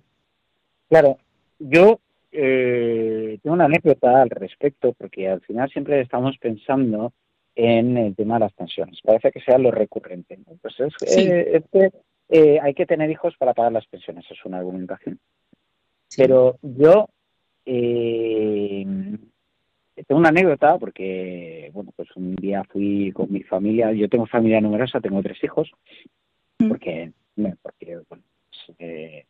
[0.88, 1.18] claro,
[1.60, 2.00] yo
[2.32, 7.12] eh, tengo una anécdota al respecto, porque al final siempre estamos pensando
[7.56, 9.00] en el tema de las pensiones.
[9.04, 10.40] Parece que sea lo recurrente.
[10.62, 11.92] Pues es, eh, que
[12.62, 15.20] hay que tener hijos para pagar las pensiones, es una argumentación.
[16.16, 17.10] Pero yo
[20.06, 24.62] tengo una anécdota porque, bueno, pues un día fui con mi familia, yo tengo familia
[24.62, 25.72] numerosa, tengo tres hijos,
[26.60, 26.68] mm.
[26.68, 27.12] porque,
[27.62, 29.26] porque bueno, pues, eh,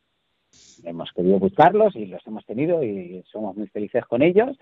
[0.83, 4.57] hemos querido buscarlos y los hemos tenido y somos muy felices con ellos,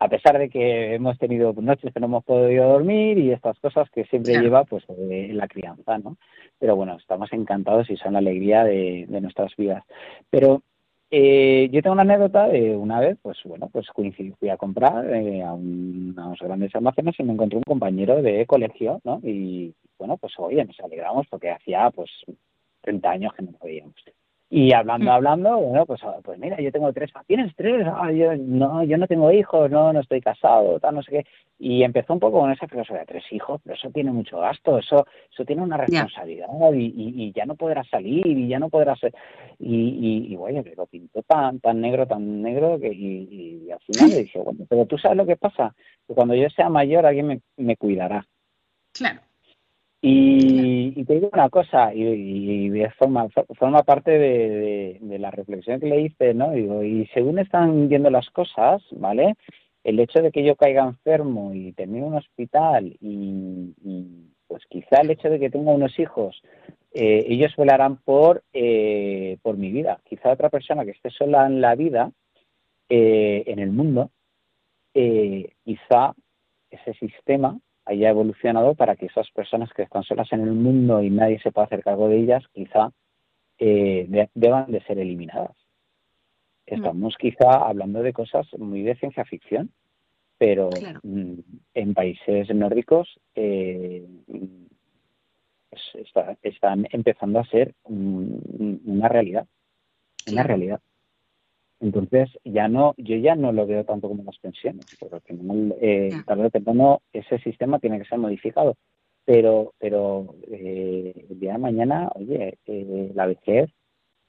[0.00, 3.88] a pesar de que hemos tenido noches que no hemos podido dormir y estas cosas
[3.90, 6.16] que siempre lleva pues eh, la crianza, ¿no?
[6.58, 9.84] Pero bueno, estamos encantados y son la alegría de, de nuestras vidas.
[10.30, 10.62] Pero
[11.16, 15.08] eh, yo tengo una anécdota de una vez, pues bueno, pues coincidí, fui a comprar
[15.14, 19.20] eh, a, unos grandes almacenes y me encontré un compañero de colegio, ¿no?
[19.22, 22.10] Y bueno, pues oye, nos alegramos porque hacía pues
[22.80, 23.94] 30 años que no nos veíamos.
[24.50, 25.14] Y hablando, mm.
[25.14, 27.10] hablando, bueno, pues, ah, pues mira, yo tengo tres.
[27.26, 27.86] ¿Tienes tres?
[27.86, 31.26] Ah, yo, no, yo no tengo hijos, no, no estoy casado, tal, no sé qué.
[31.58, 35.06] Y empezó un poco con esa filosofía, tres hijos, pero eso tiene mucho gasto, eso
[35.32, 39.00] eso tiene una responsabilidad y, y, ya no podrás salir y ya no podrás...
[39.58, 39.74] Y,
[40.28, 44.22] y, y bueno, lo pintó tan, tan negro, tan negro, que y, al final le
[44.22, 45.74] dije, bueno, pero tú sabes lo que pasa,
[46.06, 48.26] que cuando yo sea mayor alguien me, me cuidará.
[48.92, 49.20] Claro.
[50.06, 53.26] Y, te digo una cosa, y, forma,
[53.58, 56.50] forma parte de, la reflexión que le hice, ¿no?
[56.50, 59.34] Digo, y según están viendo las cosas, ¿vale?
[59.82, 63.72] El hecho de que yo caiga enfermo y termine un hospital y,
[64.46, 66.42] pues quizá el hecho de que tenga unos hijos,
[66.92, 70.00] eh, ellos velarán por, eh, por mi vida.
[70.04, 72.12] Quizá otra persona que esté sola en la vida,
[72.90, 74.10] eh, en el mundo,
[74.92, 76.14] quizá
[76.70, 81.10] ese sistema haya evolucionado para que esas personas que están solas en el mundo y
[81.10, 82.90] nadie se pueda hacer cargo de ellas, quizá
[83.58, 85.56] eh, deban de ser eliminadas.
[86.66, 89.70] Estamos quizá hablando de cosas muy de ciencia ficción,
[90.38, 90.70] pero
[91.02, 91.34] mm,
[91.74, 94.06] en países nórdicos eh,
[95.70, 99.46] pues están empezando a ser una realidad,
[100.30, 100.80] una realidad.
[101.84, 105.74] Entonces, ya no, yo ya no lo veo tanto como las pensiones, porque al final,
[105.82, 108.74] eh, tarde o temprano, ese sistema tiene que ser modificado.
[109.26, 113.68] Pero, pero eh, el día de mañana, oye, eh, la vejez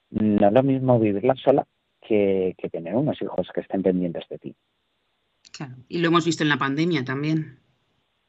[0.10, 1.66] no es lo mismo vivirla sola
[2.02, 4.56] que, que tener unos hijos que estén pendientes de ti.
[5.56, 7.60] Claro, y lo hemos visto en la pandemia también.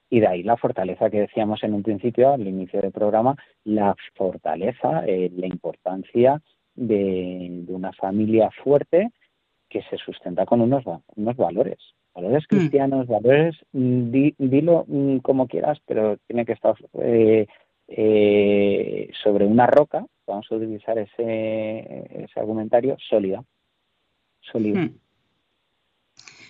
[0.09, 3.97] Y de ahí la fortaleza que decíamos en un principio, al inicio del programa, la
[4.15, 6.41] fortaleza, eh, la importancia
[6.77, 9.11] de, una familia fuerte
[9.69, 10.85] que se sustenta con unos,
[11.17, 11.79] unos valores,
[12.15, 12.57] valores mm.
[12.57, 17.47] cristianos, valores, mm, dilo mm, como quieras, pero tiene que estar eh,
[17.89, 23.43] eh, sobre una roca, vamos a utilizar ese, ese argumentario, sólida.
[24.41, 24.89] sólida.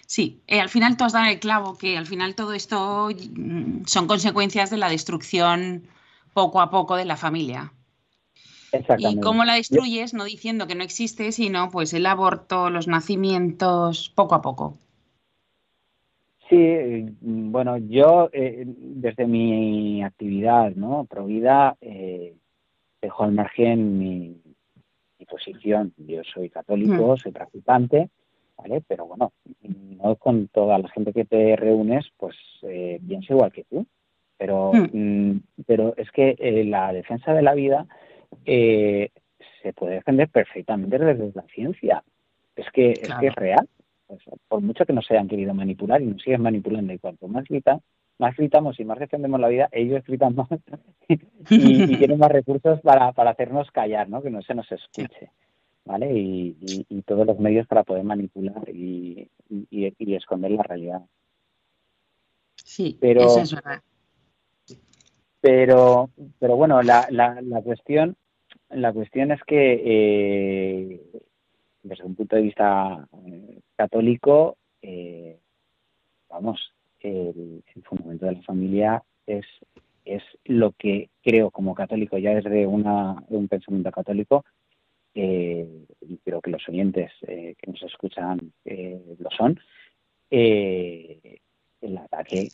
[0.06, 3.84] Sí, eh, al final tú has dado el clavo, que al final todo esto mm,
[3.86, 5.88] son consecuencias de la destrucción
[6.32, 7.72] poco a poco de la familia.
[8.98, 14.12] Y cómo la destruyes, no diciendo que no existe, sino pues el aborto, los nacimientos,
[14.14, 14.78] poco a poco.
[16.48, 21.04] Sí, bueno, yo eh, desde mi actividad, ¿no?
[21.04, 22.36] Provida, eh,
[23.02, 24.40] dejo al margen mi,
[25.28, 25.92] posición.
[25.96, 27.16] Yo soy católico, mm.
[27.16, 28.10] soy practicante,
[28.56, 28.80] ¿vale?
[28.86, 33.64] Pero bueno, no con toda la gente que te reúnes, pues eh, pienso igual que
[33.64, 33.86] tú.
[34.38, 34.88] Pero, mm.
[34.92, 37.86] Mm, pero es que eh, la defensa de la vida
[38.44, 39.10] eh,
[39.62, 42.04] se puede defender perfectamente desde la ciencia.
[42.54, 43.68] Es que, es, que es real.
[44.48, 47.80] por mucho que nos hayan querido manipular y nos siguen manipulando, y cuanto más gritan,
[48.18, 50.48] más gritamos y más defendemos la vida, ellos gritan más
[51.50, 54.22] y, tienen más recursos para, para hacernos callar, ¿no?
[54.22, 55.30] que no se nos escuche.
[55.84, 56.12] ¿Vale?
[56.12, 59.30] Y, todos los medios para poder manipular y,
[60.00, 61.02] esconder la realidad.
[62.56, 63.80] Sí, pero, eso es verdad.
[65.40, 66.10] Pero,
[66.40, 68.16] pero bueno, la, la, la cuestión
[68.70, 71.00] la cuestión es que eh,
[71.82, 75.38] desde un punto de vista eh, católico, eh,
[76.28, 79.46] vamos, el, fundamento de la familia es,
[80.04, 84.44] es lo que creo como católico, ya desde una, un pensamiento católico,
[85.14, 89.58] y creo que los oyentes que nos escuchan lo son,
[90.28, 91.40] el
[92.04, 92.50] ataque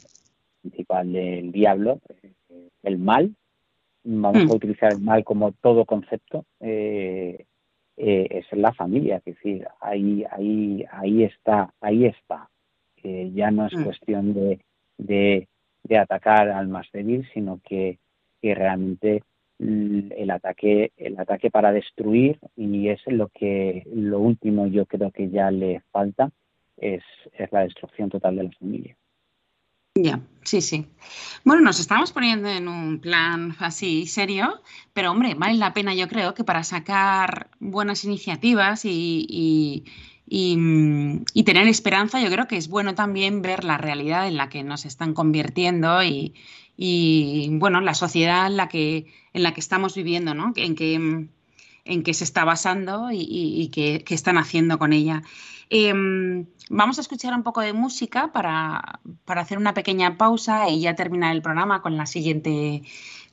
[0.61, 2.01] principal del diablo,
[2.85, 3.35] el mal,
[4.05, 4.51] vamos a hmm.
[4.51, 7.45] utilizar el mal como todo concepto, eh,
[7.97, 12.49] eh, es la familia, es decir, ahí, ahí, ahí está, ahí está.
[13.03, 13.85] ya no es hmm.
[13.85, 14.61] cuestión de,
[14.99, 15.49] de,
[15.99, 17.99] atacar al más débil, sino que,
[18.41, 19.23] que realmente
[19.59, 25.29] el ataque, el ataque para destruir, y es lo que lo último yo creo que
[25.29, 26.31] ya le falta,
[26.77, 27.03] es,
[27.35, 28.97] es la destrucción total de la familia.
[29.95, 30.87] Ya, sí, sí.
[31.45, 34.63] Bueno, nos estamos poniendo en un plan así serio,
[34.95, 39.85] pero hombre, vale la pena yo creo que para sacar buenas iniciativas y,
[40.27, 44.63] y, tener esperanza, yo creo que es bueno también ver la realidad en la que
[44.63, 50.33] nos están convirtiendo y, bueno, la sociedad en la que, en la que estamos viviendo,
[50.33, 50.55] ¿no?
[50.57, 51.29] En que,
[51.85, 55.23] en qué se está basando y, qué, qué, están haciendo con ella.
[55.75, 60.95] Em, vamos a escuchar un poco de música para, hacer una pequeña pausa y ya
[60.95, 62.83] terminar el programa con la siguiente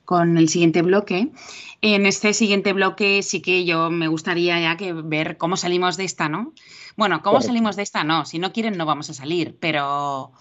[0.06, 1.30] con el siguiente bloque.
[1.82, 6.04] En este siguiente bloque sí que yo me gustaría ya que ver cómo salimos de
[6.04, 6.52] esta, ¿no?
[6.96, 8.24] Bueno, cómo salimos de esta, no.
[8.24, 10.32] Si no quieren, no vamos a salir, pero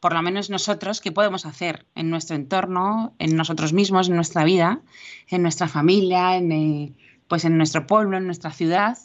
[0.00, 4.44] por lo menos nosotros, ¿qué podemos hacer en nuestro entorno, en nosotros mismos, en nuestra
[4.44, 4.80] vida,
[5.26, 6.92] en nuestra familia, en, eh,
[7.28, 8.98] pues en nuestro pueblo, en nuestra ciudad?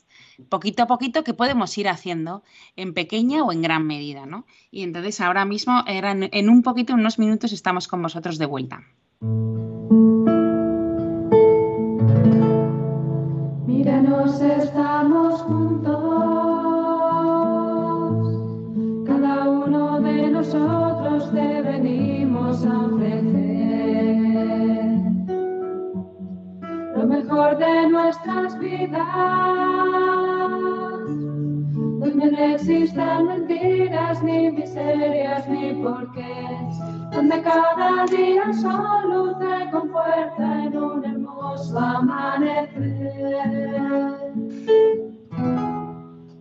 [0.50, 2.44] poquito a poquito que podemos ir haciendo
[2.76, 4.46] en pequeña o en gran medida, ¿no?
[4.72, 8.82] Y entonces ahora mismo, en un poquito, unos minutos, estamos con vosotros de vuelta.
[13.68, 15.94] Míranos, estamos juntos,
[19.06, 23.53] cada uno de nosotros te venimos a ofrecer
[27.14, 29.04] mejor de nuestras vidas.
[32.00, 36.80] Donde no existan mentiras, ni miserias, ni porqués,
[37.12, 42.94] donde cada día el sol luce con fuerza en un hermoso amanecer.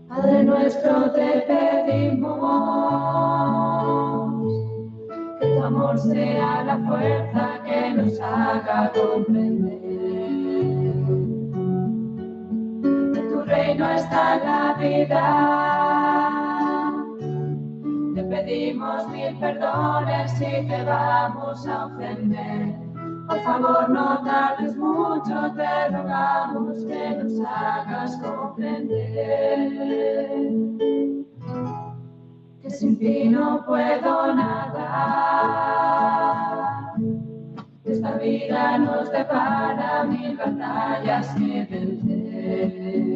[0.09, 2.43] Padre nuestro, te pedimos
[5.39, 9.82] que tu amor sea la fuerza que nos haga comprender
[14.01, 15.27] la vida.
[18.15, 22.75] Te pedimos mil perdones si te vamos a ofender.
[23.29, 29.59] Por favor, no tardes mucho, te rogamos que nos hagas comprender.
[32.63, 35.23] Que sin ti no puedo nada.
[37.85, 43.12] Esta vida nos depara mil batallas que vencer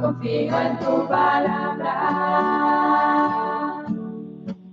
[0.00, 1.94] confío en tu palabra.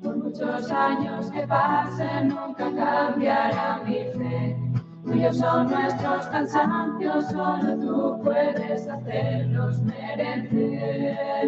[0.01, 4.57] Por muchos años que pasen, nunca cambiará mi fe.
[5.05, 11.47] Tuyos son nuestros cansancios, solo tú puedes hacerlos merecer.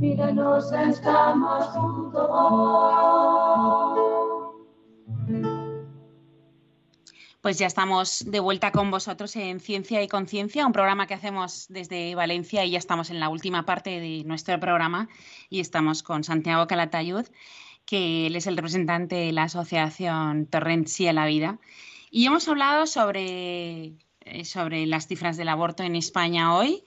[0.00, 2.30] Míranos, estamos juntos.
[7.40, 11.66] Pues ya estamos de vuelta con vosotros en Ciencia y Conciencia, un programa que hacemos
[11.68, 15.08] desde Valencia y ya estamos en la última parte de nuestro programa
[15.48, 17.26] y estamos con Santiago Calatayud,
[17.84, 21.60] que él es el representante de la asociación Torrent la Vida.
[22.10, 23.92] Y hemos hablado sobre,
[24.24, 26.82] eh, sobre las cifras del aborto en España hoy,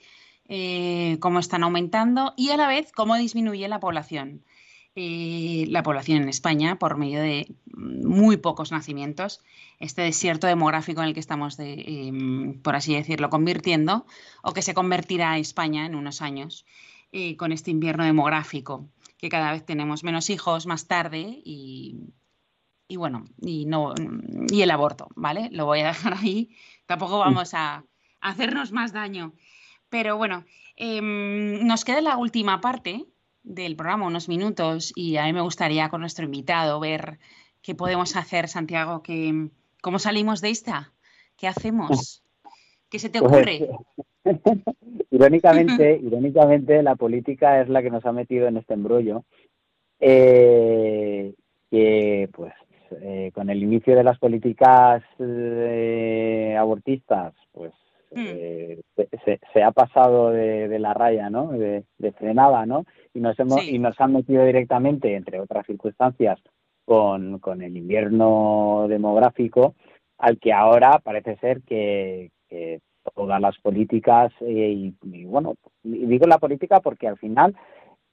[0.48, 4.44] eh, cómo están aumentando y a la vez cómo disminuye la población.
[4.94, 9.40] Eh, la población en España por medio de muy pocos nacimientos,
[9.78, 14.04] este desierto demográfico en el que estamos, em, por así decirlo, convirtiendo,
[14.42, 16.66] o que se convertirá España en unos años
[17.12, 18.86] eh, con este invierno demográfico,
[19.16, 21.96] que cada vez tenemos menos hijos más tarde y,
[22.94, 23.94] bueno, y, no,
[24.50, 25.48] y el aborto, ¿vale?
[25.52, 26.50] Lo voy a dejar ahí,
[26.86, 27.84] tampoco vamos a,
[28.20, 29.32] hacernos más daño.
[29.88, 30.44] Pero bueno,
[30.76, 33.06] em, nos queda la última parte,
[33.42, 37.18] del programa, unos minutos, y a mí me gustaría con nuestro invitado ver
[37.60, 39.48] qué podemos hacer, Santiago, que,
[39.80, 40.92] cómo salimos de esta,
[41.36, 42.22] qué hacemos,
[42.88, 43.68] qué se te pues, ocurre.
[45.10, 49.24] irónicamente, irónicamente, la política es la que nos ha metido en este embrollo,
[50.00, 51.34] eh,
[51.70, 52.52] que pues
[53.00, 57.72] eh, con el inicio de las políticas eh, abortistas, pues.
[58.14, 58.80] Eh,
[59.52, 61.52] se, ha pasado de, la raya, ¿no?
[61.52, 61.84] De,
[62.18, 62.84] frenada, ¿no?
[63.14, 66.40] Y nos, hemos, y nos han metido directamente, entre otras circunstancias,
[66.84, 69.74] con, con el invierno demográfico,
[70.18, 72.30] al que ahora parece ser que,
[73.14, 77.56] todas las políticas, eh, y, bueno, digo la política porque al final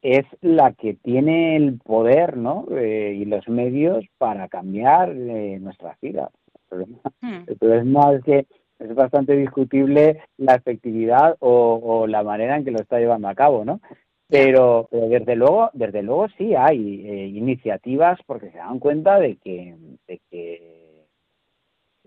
[0.02, 2.66] es la que tiene el poder ¿no?
[2.72, 6.32] Eh, y los medios para cambiar nuestras vidas.
[6.72, 8.16] El problema, mm.
[8.16, 8.48] es que
[8.80, 13.66] es bastante discutible la efectividad o, la manera en que lo está llevando a cabo,
[13.66, 13.82] ¿no?
[14.28, 19.76] Pero, desde luego, desde luego sí hay eh, iniciativas porque se dan cuenta de que,
[20.08, 21.06] de que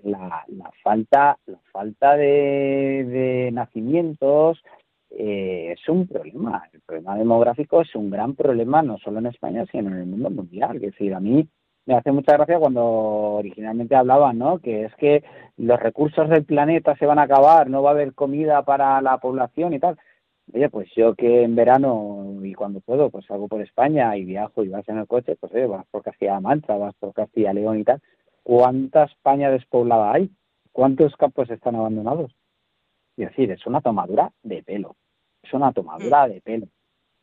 [0.05, 0.45] la,
[0.83, 4.63] falta, la falta de, nacimientos
[5.11, 6.69] eh, es un problema.
[6.73, 10.31] El problema demográfico es un gran problema no solo en España, sino en el mundo
[10.31, 10.77] mundial.
[10.77, 11.49] Es decir, a mí
[11.87, 14.59] me hace mucha gracia cuando originalmente hablaban, ¿no?
[14.59, 15.25] Que es que
[15.57, 19.19] los recursos del planeta se van a acabar, no va a haber comida para la
[19.19, 19.99] población y tal.
[20.53, 24.65] Oye, pues yo que en verano y cuando puedo, pues salgo por España y viajo
[24.65, 27.85] y vas en el coche, pues oye, vas por Castilla-La Mancha, vas por Castilla-León y
[27.85, 28.01] tal.
[28.43, 30.31] ¿Cuánta España despoblada hay?
[30.73, 32.35] ¿Cuántos campos están abandonados?
[33.17, 34.97] Es decir, es una tomadura de pelo.
[35.43, 36.67] Es una tomadura de pelo.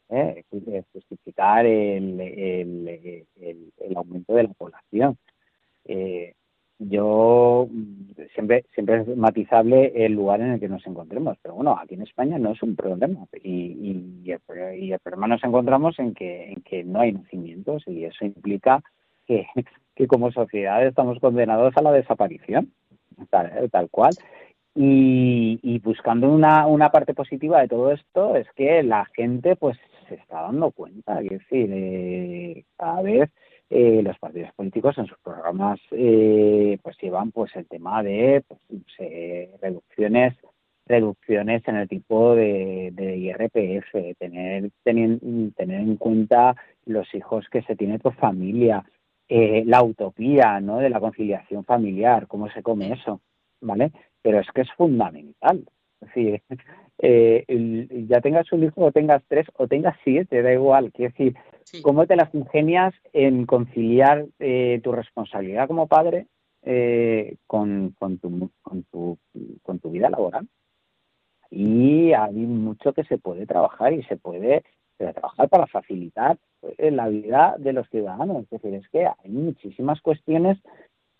[0.09, 0.43] ¿Eh?
[0.91, 5.17] justificar el, el, el, aumento de la población.
[5.85, 6.33] Eh,
[6.79, 7.67] yo
[8.33, 12.03] siempre siempre es matizable el lugar en el que nos encontremos, pero bueno, aquí en
[12.03, 14.39] España no es un problema y, y, el,
[14.99, 18.81] problema nos encontramos en que, en que no hay nacimientos y eso implica
[19.27, 19.47] que,
[19.95, 22.71] que como sociedad estamos condenados a la desaparición,
[23.29, 24.13] tal, tal cual.
[24.73, 29.77] Y, y, buscando una, una parte positiva de todo esto es que la gente pues
[30.09, 33.29] se está dando cuenta, es decir, eh, cada vez
[33.69, 38.61] eh, los partidos políticos en sus programas eh, pues llevan pues el tema de pues,
[39.61, 40.35] reducciones
[40.85, 45.19] reducciones en el tipo de, de IRPF, tener, tener,
[45.55, 46.55] tener en cuenta
[46.85, 48.83] los hijos que se tiene por familia,
[49.29, 50.79] la utopía ¿no?
[50.79, 53.21] de la conciliación familiar, cómo se come eso,
[53.61, 53.91] ¿vale?
[54.23, 55.63] Pero es que es fundamental.
[56.01, 56.41] Es decir,
[56.99, 60.91] eh, ya tengas un hijo o tengas tres o tengas siete, da igual.
[60.91, 61.35] Quiero decir,
[61.81, 66.27] ¿cómo te las ingenias en conciliar eh, tu responsabilidad como padre
[66.63, 69.17] eh, con, con, tu, con, tu,
[69.63, 70.47] con tu vida laboral?
[71.51, 74.63] Y hay mucho que se puede trabajar y se puede
[74.97, 76.37] trabajar para facilitar
[76.77, 78.43] eh, la vida de los ciudadanos.
[78.43, 80.57] Es decir, es que hay muchísimas cuestiones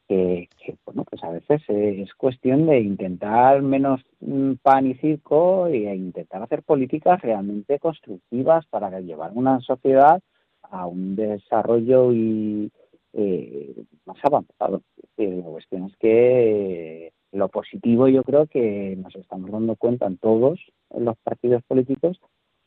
[0.10, 0.49] que,
[0.86, 6.41] bueno, pues a veces es cuestión de intentar menos mm, pan y circo e intentar
[6.41, 10.20] hacer políticas realmente constructivas para llevar una sociedad
[10.64, 12.72] a un desarrollo y
[13.14, 14.82] eh, más avanzado.
[15.18, 20.60] La cuestión es que lo positivo yo creo que nos estamos dando cuenta en todos
[20.97, 22.20] los partidos políticos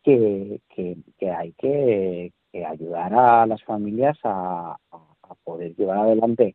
[0.05, 0.61] que,
[1.21, 2.33] hay que,
[2.65, 4.77] ayudar a las familias a
[5.45, 6.55] poder llevar adelante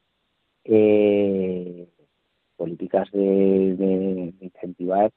[0.67, 1.87] eh,
[2.55, 5.11] políticas de, incentivar,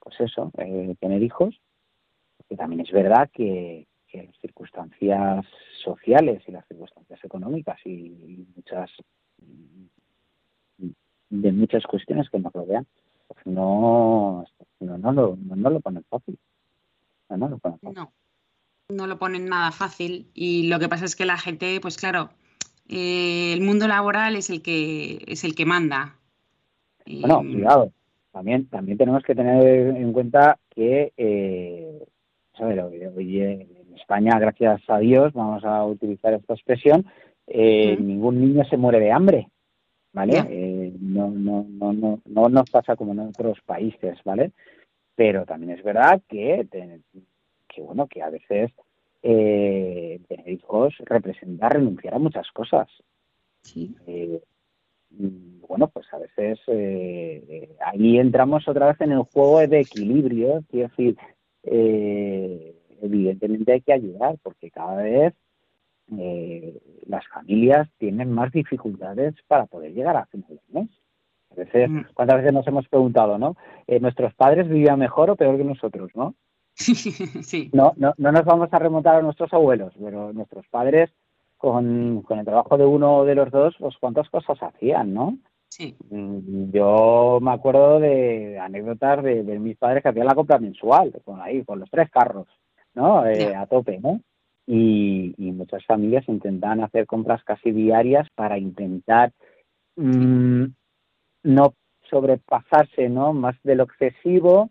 [0.00, 1.60] pues eso, eh, tener hijos,
[2.48, 5.46] que también es verdad que, las circunstancias
[5.82, 8.90] sociales y las circunstancias económicas y, muchas
[11.30, 12.86] de muchas cuestiones que nos rodean,
[13.26, 14.44] pues no,
[14.80, 16.38] no, no, lo, no, lo ponen fácil.
[17.30, 17.98] No, lo ponen fácil.
[17.98, 18.12] No,
[18.90, 22.28] no lo ponen nada fácil y lo que pasa es que la gente, pues claro,
[22.92, 26.16] eh, el mundo laboral es el que es el que manda.
[27.06, 27.92] Bueno, cuidado.
[28.32, 32.04] También, también tenemos que tener en cuenta que, eh,
[32.58, 37.04] hoy en España, gracias a Dios, vamos a utilizar esta expresión,
[37.46, 39.48] eh, ningún niño se muere de hambre,
[40.12, 40.44] ¿vale?
[40.48, 44.52] Eh, no, no, no, no, no nos pasa como en otros países, ¿vale?
[45.14, 46.66] Pero también es verdad que,
[47.68, 48.72] que bueno, que a veces
[49.22, 52.88] eh, tener hijos representa renunciar a muchas cosas.
[53.62, 53.94] Sí.
[54.06, 54.42] Eh,
[55.10, 60.88] bueno, pues a veces eh, ahí entramos otra vez en el juego de equilibrio, quiero
[60.88, 61.16] decir,
[61.64, 65.34] eh, evidentemente hay que ayudar porque cada vez
[66.18, 70.90] eh, las familias tienen más dificultades para poder llegar a final de mes.
[71.50, 72.00] A veces, mm.
[72.14, 73.56] ¿cuántas veces nos hemos preguntado, no?
[73.86, 76.34] Eh, ¿Nuestros padres vivían mejor o peor que nosotros, no?
[77.42, 77.70] sí.
[77.72, 81.10] No, no, no nos vamos a remontar a nuestros abuelos, pero nuestros padres,
[81.56, 85.38] con, con el trabajo de uno de los dos, pues cuántas cosas hacían, ¿no?
[85.68, 85.96] Sí.
[86.10, 91.40] Mm, yo me acuerdo de anécdotas de, mis padres que hacían la compra mensual, con
[91.40, 92.46] ahí, con los tres carros,
[92.94, 93.24] ¿no?
[93.24, 94.20] Eh, a tope, ¿no?
[94.66, 99.32] Y, muchas familias intentan hacer compras casi diarias para intentar
[99.96, 100.64] mm,
[101.44, 101.74] no
[102.10, 103.32] sobrepasarse, ¿no?
[103.32, 104.70] Más de lo excesivo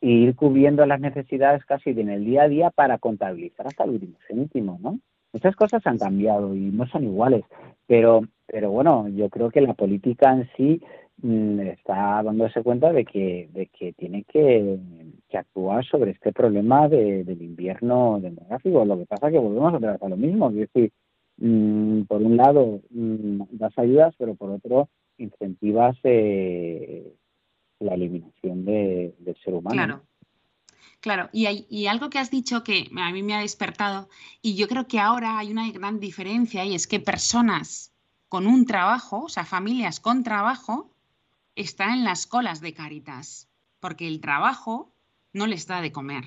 [0.00, 3.90] e ir cubriendo las necesidades casi en el día a día para contabilizar hasta el
[3.90, 4.98] último céntimo, ¿no?
[5.32, 7.44] Muchas cosas han cambiado y no son iguales,
[7.86, 10.82] pero, pero bueno, yo creo que la política en sí
[11.22, 14.78] mm, está dándose cuenta de que, de que tiene que,
[15.34, 18.86] actuar sobre este problema del invierno demográfico.
[18.86, 20.90] Lo que pasa es que volvemos a tratar lo mismo, es decir,
[21.36, 24.88] mm, por un lado mm, das ayudas, pero por otro
[25.18, 27.12] incentivas eh,
[27.80, 29.74] la eliminación del ser humano.
[29.74, 30.02] Claro.
[31.00, 34.08] Claro, y, algo que has dicho que a mí me ha despertado,
[34.42, 37.92] y yo creo que ahora hay una gran diferencia, y es que personas
[38.28, 40.90] con un trabajo, o sea, familias con trabajo,
[41.54, 43.48] están en las colas de Caritas,
[43.78, 44.90] porque el trabajo
[45.32, 46.24] no les da de comer.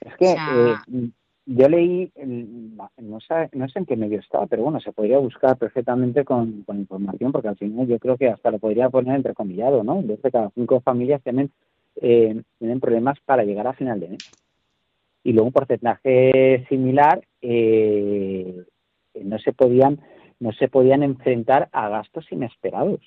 [0.00, 1.10] Es que eh,
[1.46, 5.56] yo leí, no sé, no sé en qué medio estaba, pero bueno, se podría buscar
[5.58, 9.84] perfectamente con, con información, porque al final yo creo que hasta lo podría poner entrecomillado,
[9.84, 10.02] ¿no?
[10.02, 11.50] Desde cada cinco familias tienen
[11.96, 14.30] eh, tienen problemas para llegar a final de mes.
[15.22, 18.64] Y luego un porcentaje similar eh,
[19.22, 20.00] no se podían
[20.40, 23.00] no se podían enfrentar a gastos inesperados.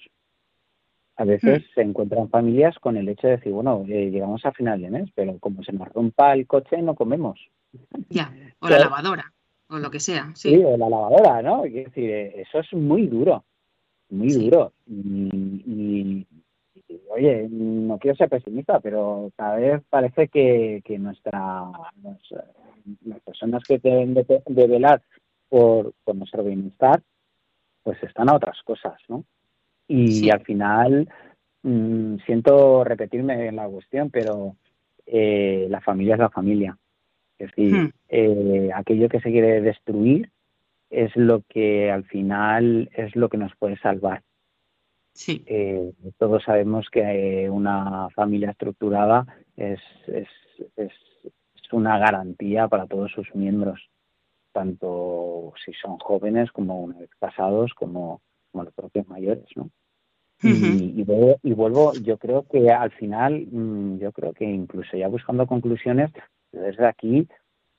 [1.17, 1.73] A veces hmm.
[1.75, 5.09] se encuentran familias con el hecho de decir, bueno, eh, llegamos a final de mes,
[5.13, 7.39] pero como se nos rompa el coche no comemos.
[8.09, 9.33] Ya, o la lavadora,
[9.69, 10.31] o lo que sea.
[10.35, 11.65] Sí, o la lavadora, ¿no?
[11.65, 13.43] Es decir, eso es muy duro,
[14.09, 14.73] muy duro.
[14.87, 16.25] y,
[17.09, 21.65] oye, no quiero ser pesimista, pero cada vez parece que, que nuestra,
[23.05, 25.01] las personas que deben de, velar
[25.49, 27.01] por, nuestro bienestar,
[27.83, 29.23] pues están a otras cosas, ¿no?
[29.87, 31.07] Y al final,
[31.63, 34.55] mm, siento repetirme en la cuestión, pero
[35.05, 36.77] eh, la familia es la familia.
[37.39, 37.89] Es decir, hmm.
[38.09, 40.31] eh, aquello que se quiere destruir
[40.89, 44.23] es lo que al final es lo que nos puede salvar.
[45.13, 45.43] Sí.
[45.47, 49.25] Eh, todos sabemos que eh, una familia estructurada
[49.55, 50.27] es, es,
[50.75, 50.91] es,
[51.71, 53.89] una garantía para todos sus miembros,
[54.53, 58.21] tanto si son jóvenes como una vez casados, como,
[58.51, 59.69] como los propios mayores, ¿no?
[60.43, 61.01] Y,
[61.43, 66.11] y, vuelvo, yo creo que al final, mm, yo creo que incluso ya buscando conclusiones,
[66.51, 67.27] desde aquí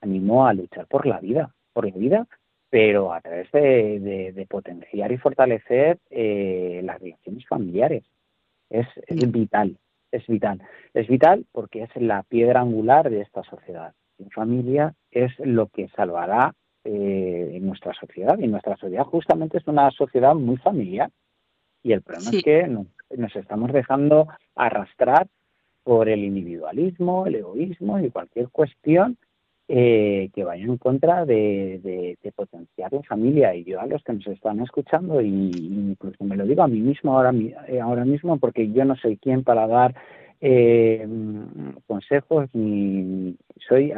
[0.00, 2.26] animo a luchar por la vida, por la vida
[2.70, 8.04] pero a través de, potenciar y fortalecer eh, las relaciones familiares.
[8.70, 9.78] Es, vital,
[10.12, 10.60] es vital.
[10.92, 13.94] Es vital porque es la piedra angular de esta sociedad.
[14.18, 16.54] La familia es lo que salvará
[16.84, 18.38] eh, nuestra sociedad.
[18.38, 21.10] Y nuestra sociedad justamente es una sociedad muy familiar.
[21.88, 22.68] Y el problema es que
[23.16, 25.26] nos estamos dejando arrastrar
[25.84, 29.16] por el individualismo, el egoísmo y cualquier cuestión
[29.68, 33.54] eh, que vayan en contra de, potenciar la familia.
[33.54, 36.78] Y yo a los que nos están escuchando, y, incluso me lo digo a mí
[36.78, 37.32] mismo ahora,
[37.68, 39.94] eh, ahora mismo, porque yo no soy quien para dar
[40.42, 41.08] eh,
[41.86, 43.34] consejos, ni
[43.66, 43.94] soy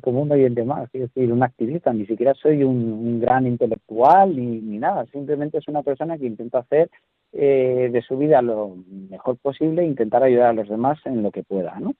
[0.00, 4.60] como un oyente más, es decir, un activista, ni siquiera soy un, gran intelectual ni,
[4.62, 6.90] ni, nada, simplemente es una persona que intenta hacer
[7.32, 8.76] de su vida lo
[9.10, 11.94] mejor posible e intentar ayudar a los demás en lo que pueda, ¿no?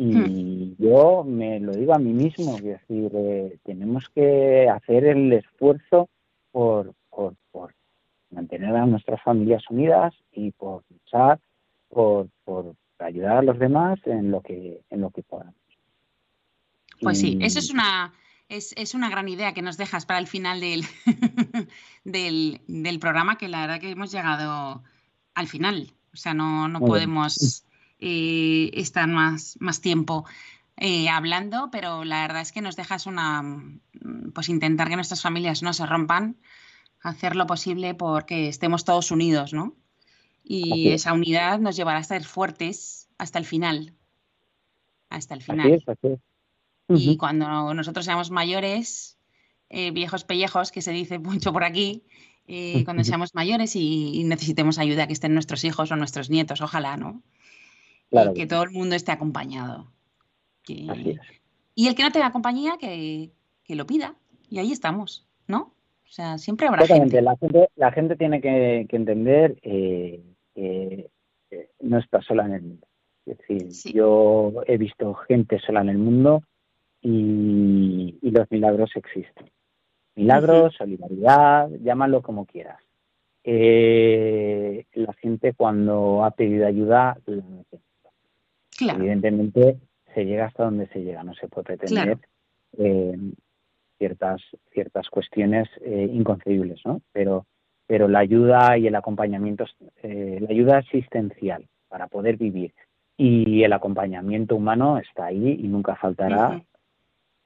[0.00, 0.76] Y hmm.
[0.78, 6.08] yo me lo digo a mí mismo, es decir, eh, tenemos que hacer el esfuerzo
[6.52, 7.34] por, por,
[8.30, 11.40] mantener a nuestras familias unidas y por luchar
[11.88, 15.54] por, por ayudar a los demás en lo que, en lo que podamos.
[17.00, 18.12] Pues sí, eso es una,
[18.48, 20.84] es, es, una gran idea que nos dejas para el final del,
[22.04, 24.82] del, del, programa, que la verdad que hemos llegado
[25.34, 25.92] al final.
[26.12, 27.64] O sea, no, no podemos
[28.00, 30.24] eh, estar más, más tiempo
[30.76, 35.22] eh, hablando, pero la verdad es que nos dejas una, mm, pues intentar que nuestras
[35.22, 36.36] familias no se rompan,
[37.02, 39.74] hacer lo posible porque estemos todos unidos, ¿no?
[40.42, 43.92] Y esa unidad nos llevará a estar fuertes hasta el final.
[45.10, 45.84] Hasta el final.
[46.88, 49.18] Y cuando nosotros seamos mayores,
[49.68, 52.04] eh, viejos pellejos, que se dice mucho por aquí,
[52.46, 56.96] eh, cuando seamos mayores y, necesitemos ayuda, que estén nuestros hijos o nuestros nietos, ojalá,
[56.96, 57.22] ¿no?
[58.10, 59.92] y que todo el mundo esté acompañado.
[60.66, 63.30] Y el que no tenga compañía, que,
[63.68, 64.14] lo pida.
[64.48, 65.74] Y ahí estamos, ¿no?
[66.06, 67.20] O sea, siempre habrá gente.
[67.20, 67.68] La, gente.
[67.76, 70.22] la gente tiene que, entender eh,
[70.54, 71.10] que
[71.80, 72.86] no está sola en el mundo.
[73.26, 76.42] Es decir, yo he visto gente sola en el mundo
[77.00, 79.50] y los milagros existen.
[80.16, 82.78] Milagros, solidaridad, llámalo como quieras.
[83.44, 87.16] Eh, la gente cuando ha pedido ayuda
[88.80, 89.78] Evidentemente
[90.12, 92.18] se llega hasta donde se llega, no se puede pretender
[92.76, 93.16] eh,
[93.96, 94.42] ciertas
[94.72, 97.00] ciertas cuestiones eh, inconcebibles, ¿no?
[97.12, 97.46] Pero
[97.86, 99.64] pero la ayuda y el acompañamiento,
[100.02, 102.74] la ayuda asistencial para poder vivir
[103.16, 106.62] y el acompañamiento humano está ahí y nunca faltará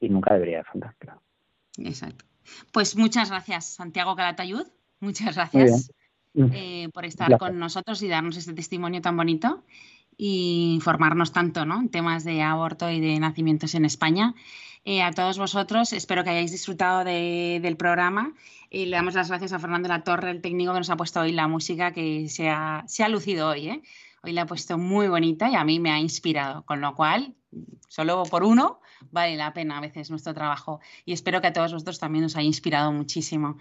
[0.03, 1.23] y nunca debería faltar, claro.
[1.79, 2.25] Exacto.
[2.73, 4.67] Pues muchas gracias, Santiago Calatayud.
[5.01, 5.93] Muchas gracias
[6.35, 9.65] eh, por estar con nosotros y darnos este testimonio tan bonito
[10.17, 11.81] y informarnos tanto ¿no?
[11.81, 14.35] en temas de aborto y de nacimientos en España.
[14.85, 18.35] Eh, a todos vosotros, espero que hayáis disfrutado del programa.
[18.69, 21.21] y le damos las gracias a Fernando La Torre, el técnico que nos ha puesto
[21.21, 23.69] hoy la música que se ha, se ha lucido hoy.
[23.69, 23.83] ¿eh?
[24.23, 27.35] Hoy la ha puesto muy bonita y a mí me ha inspirado, con lo cual,
[27.89, 28.81] solo por uno,
[29.11, 32.37] vale la pena a veces nuestro trabajo y espero que a todos vosotros también os
[32.37, 33.59] haya inspirado muchísimo.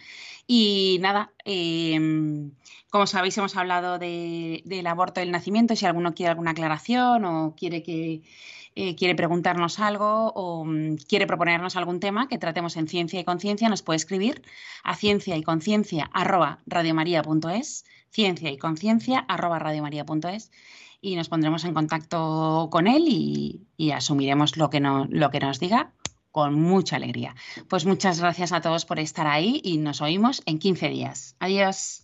[0.48, 2.52] Y nada, em,
[2.90, 7.56] como sabéis hemos hablado del aborto y el nacimiento, si alguno quiere alguna aclaración o
[7.56, 8.22] quiere que...
[8.74, 13.26] Eh, quiere preguntarnos algo o mm, quiere proponernos algún tema que tratemos en Ciencia y
[13.26, 14.44] Conciencia, nos puede escribir
[14.84, 16.10] a ciencia y conciencia
[18.12, 20.52] ciencia y conciencia arroba radiomaria.es
[21.02, 25.92] y nos pondremos en contacto con él y, asumiremos lo que, lo que nos diga
[26.32, 27.36] con mucha alegría.
[27.68, 31.36] Pues muchas gracias a todos por estar ahí y nos oímos en 15 días.
[31.40, 32.04] Adiós.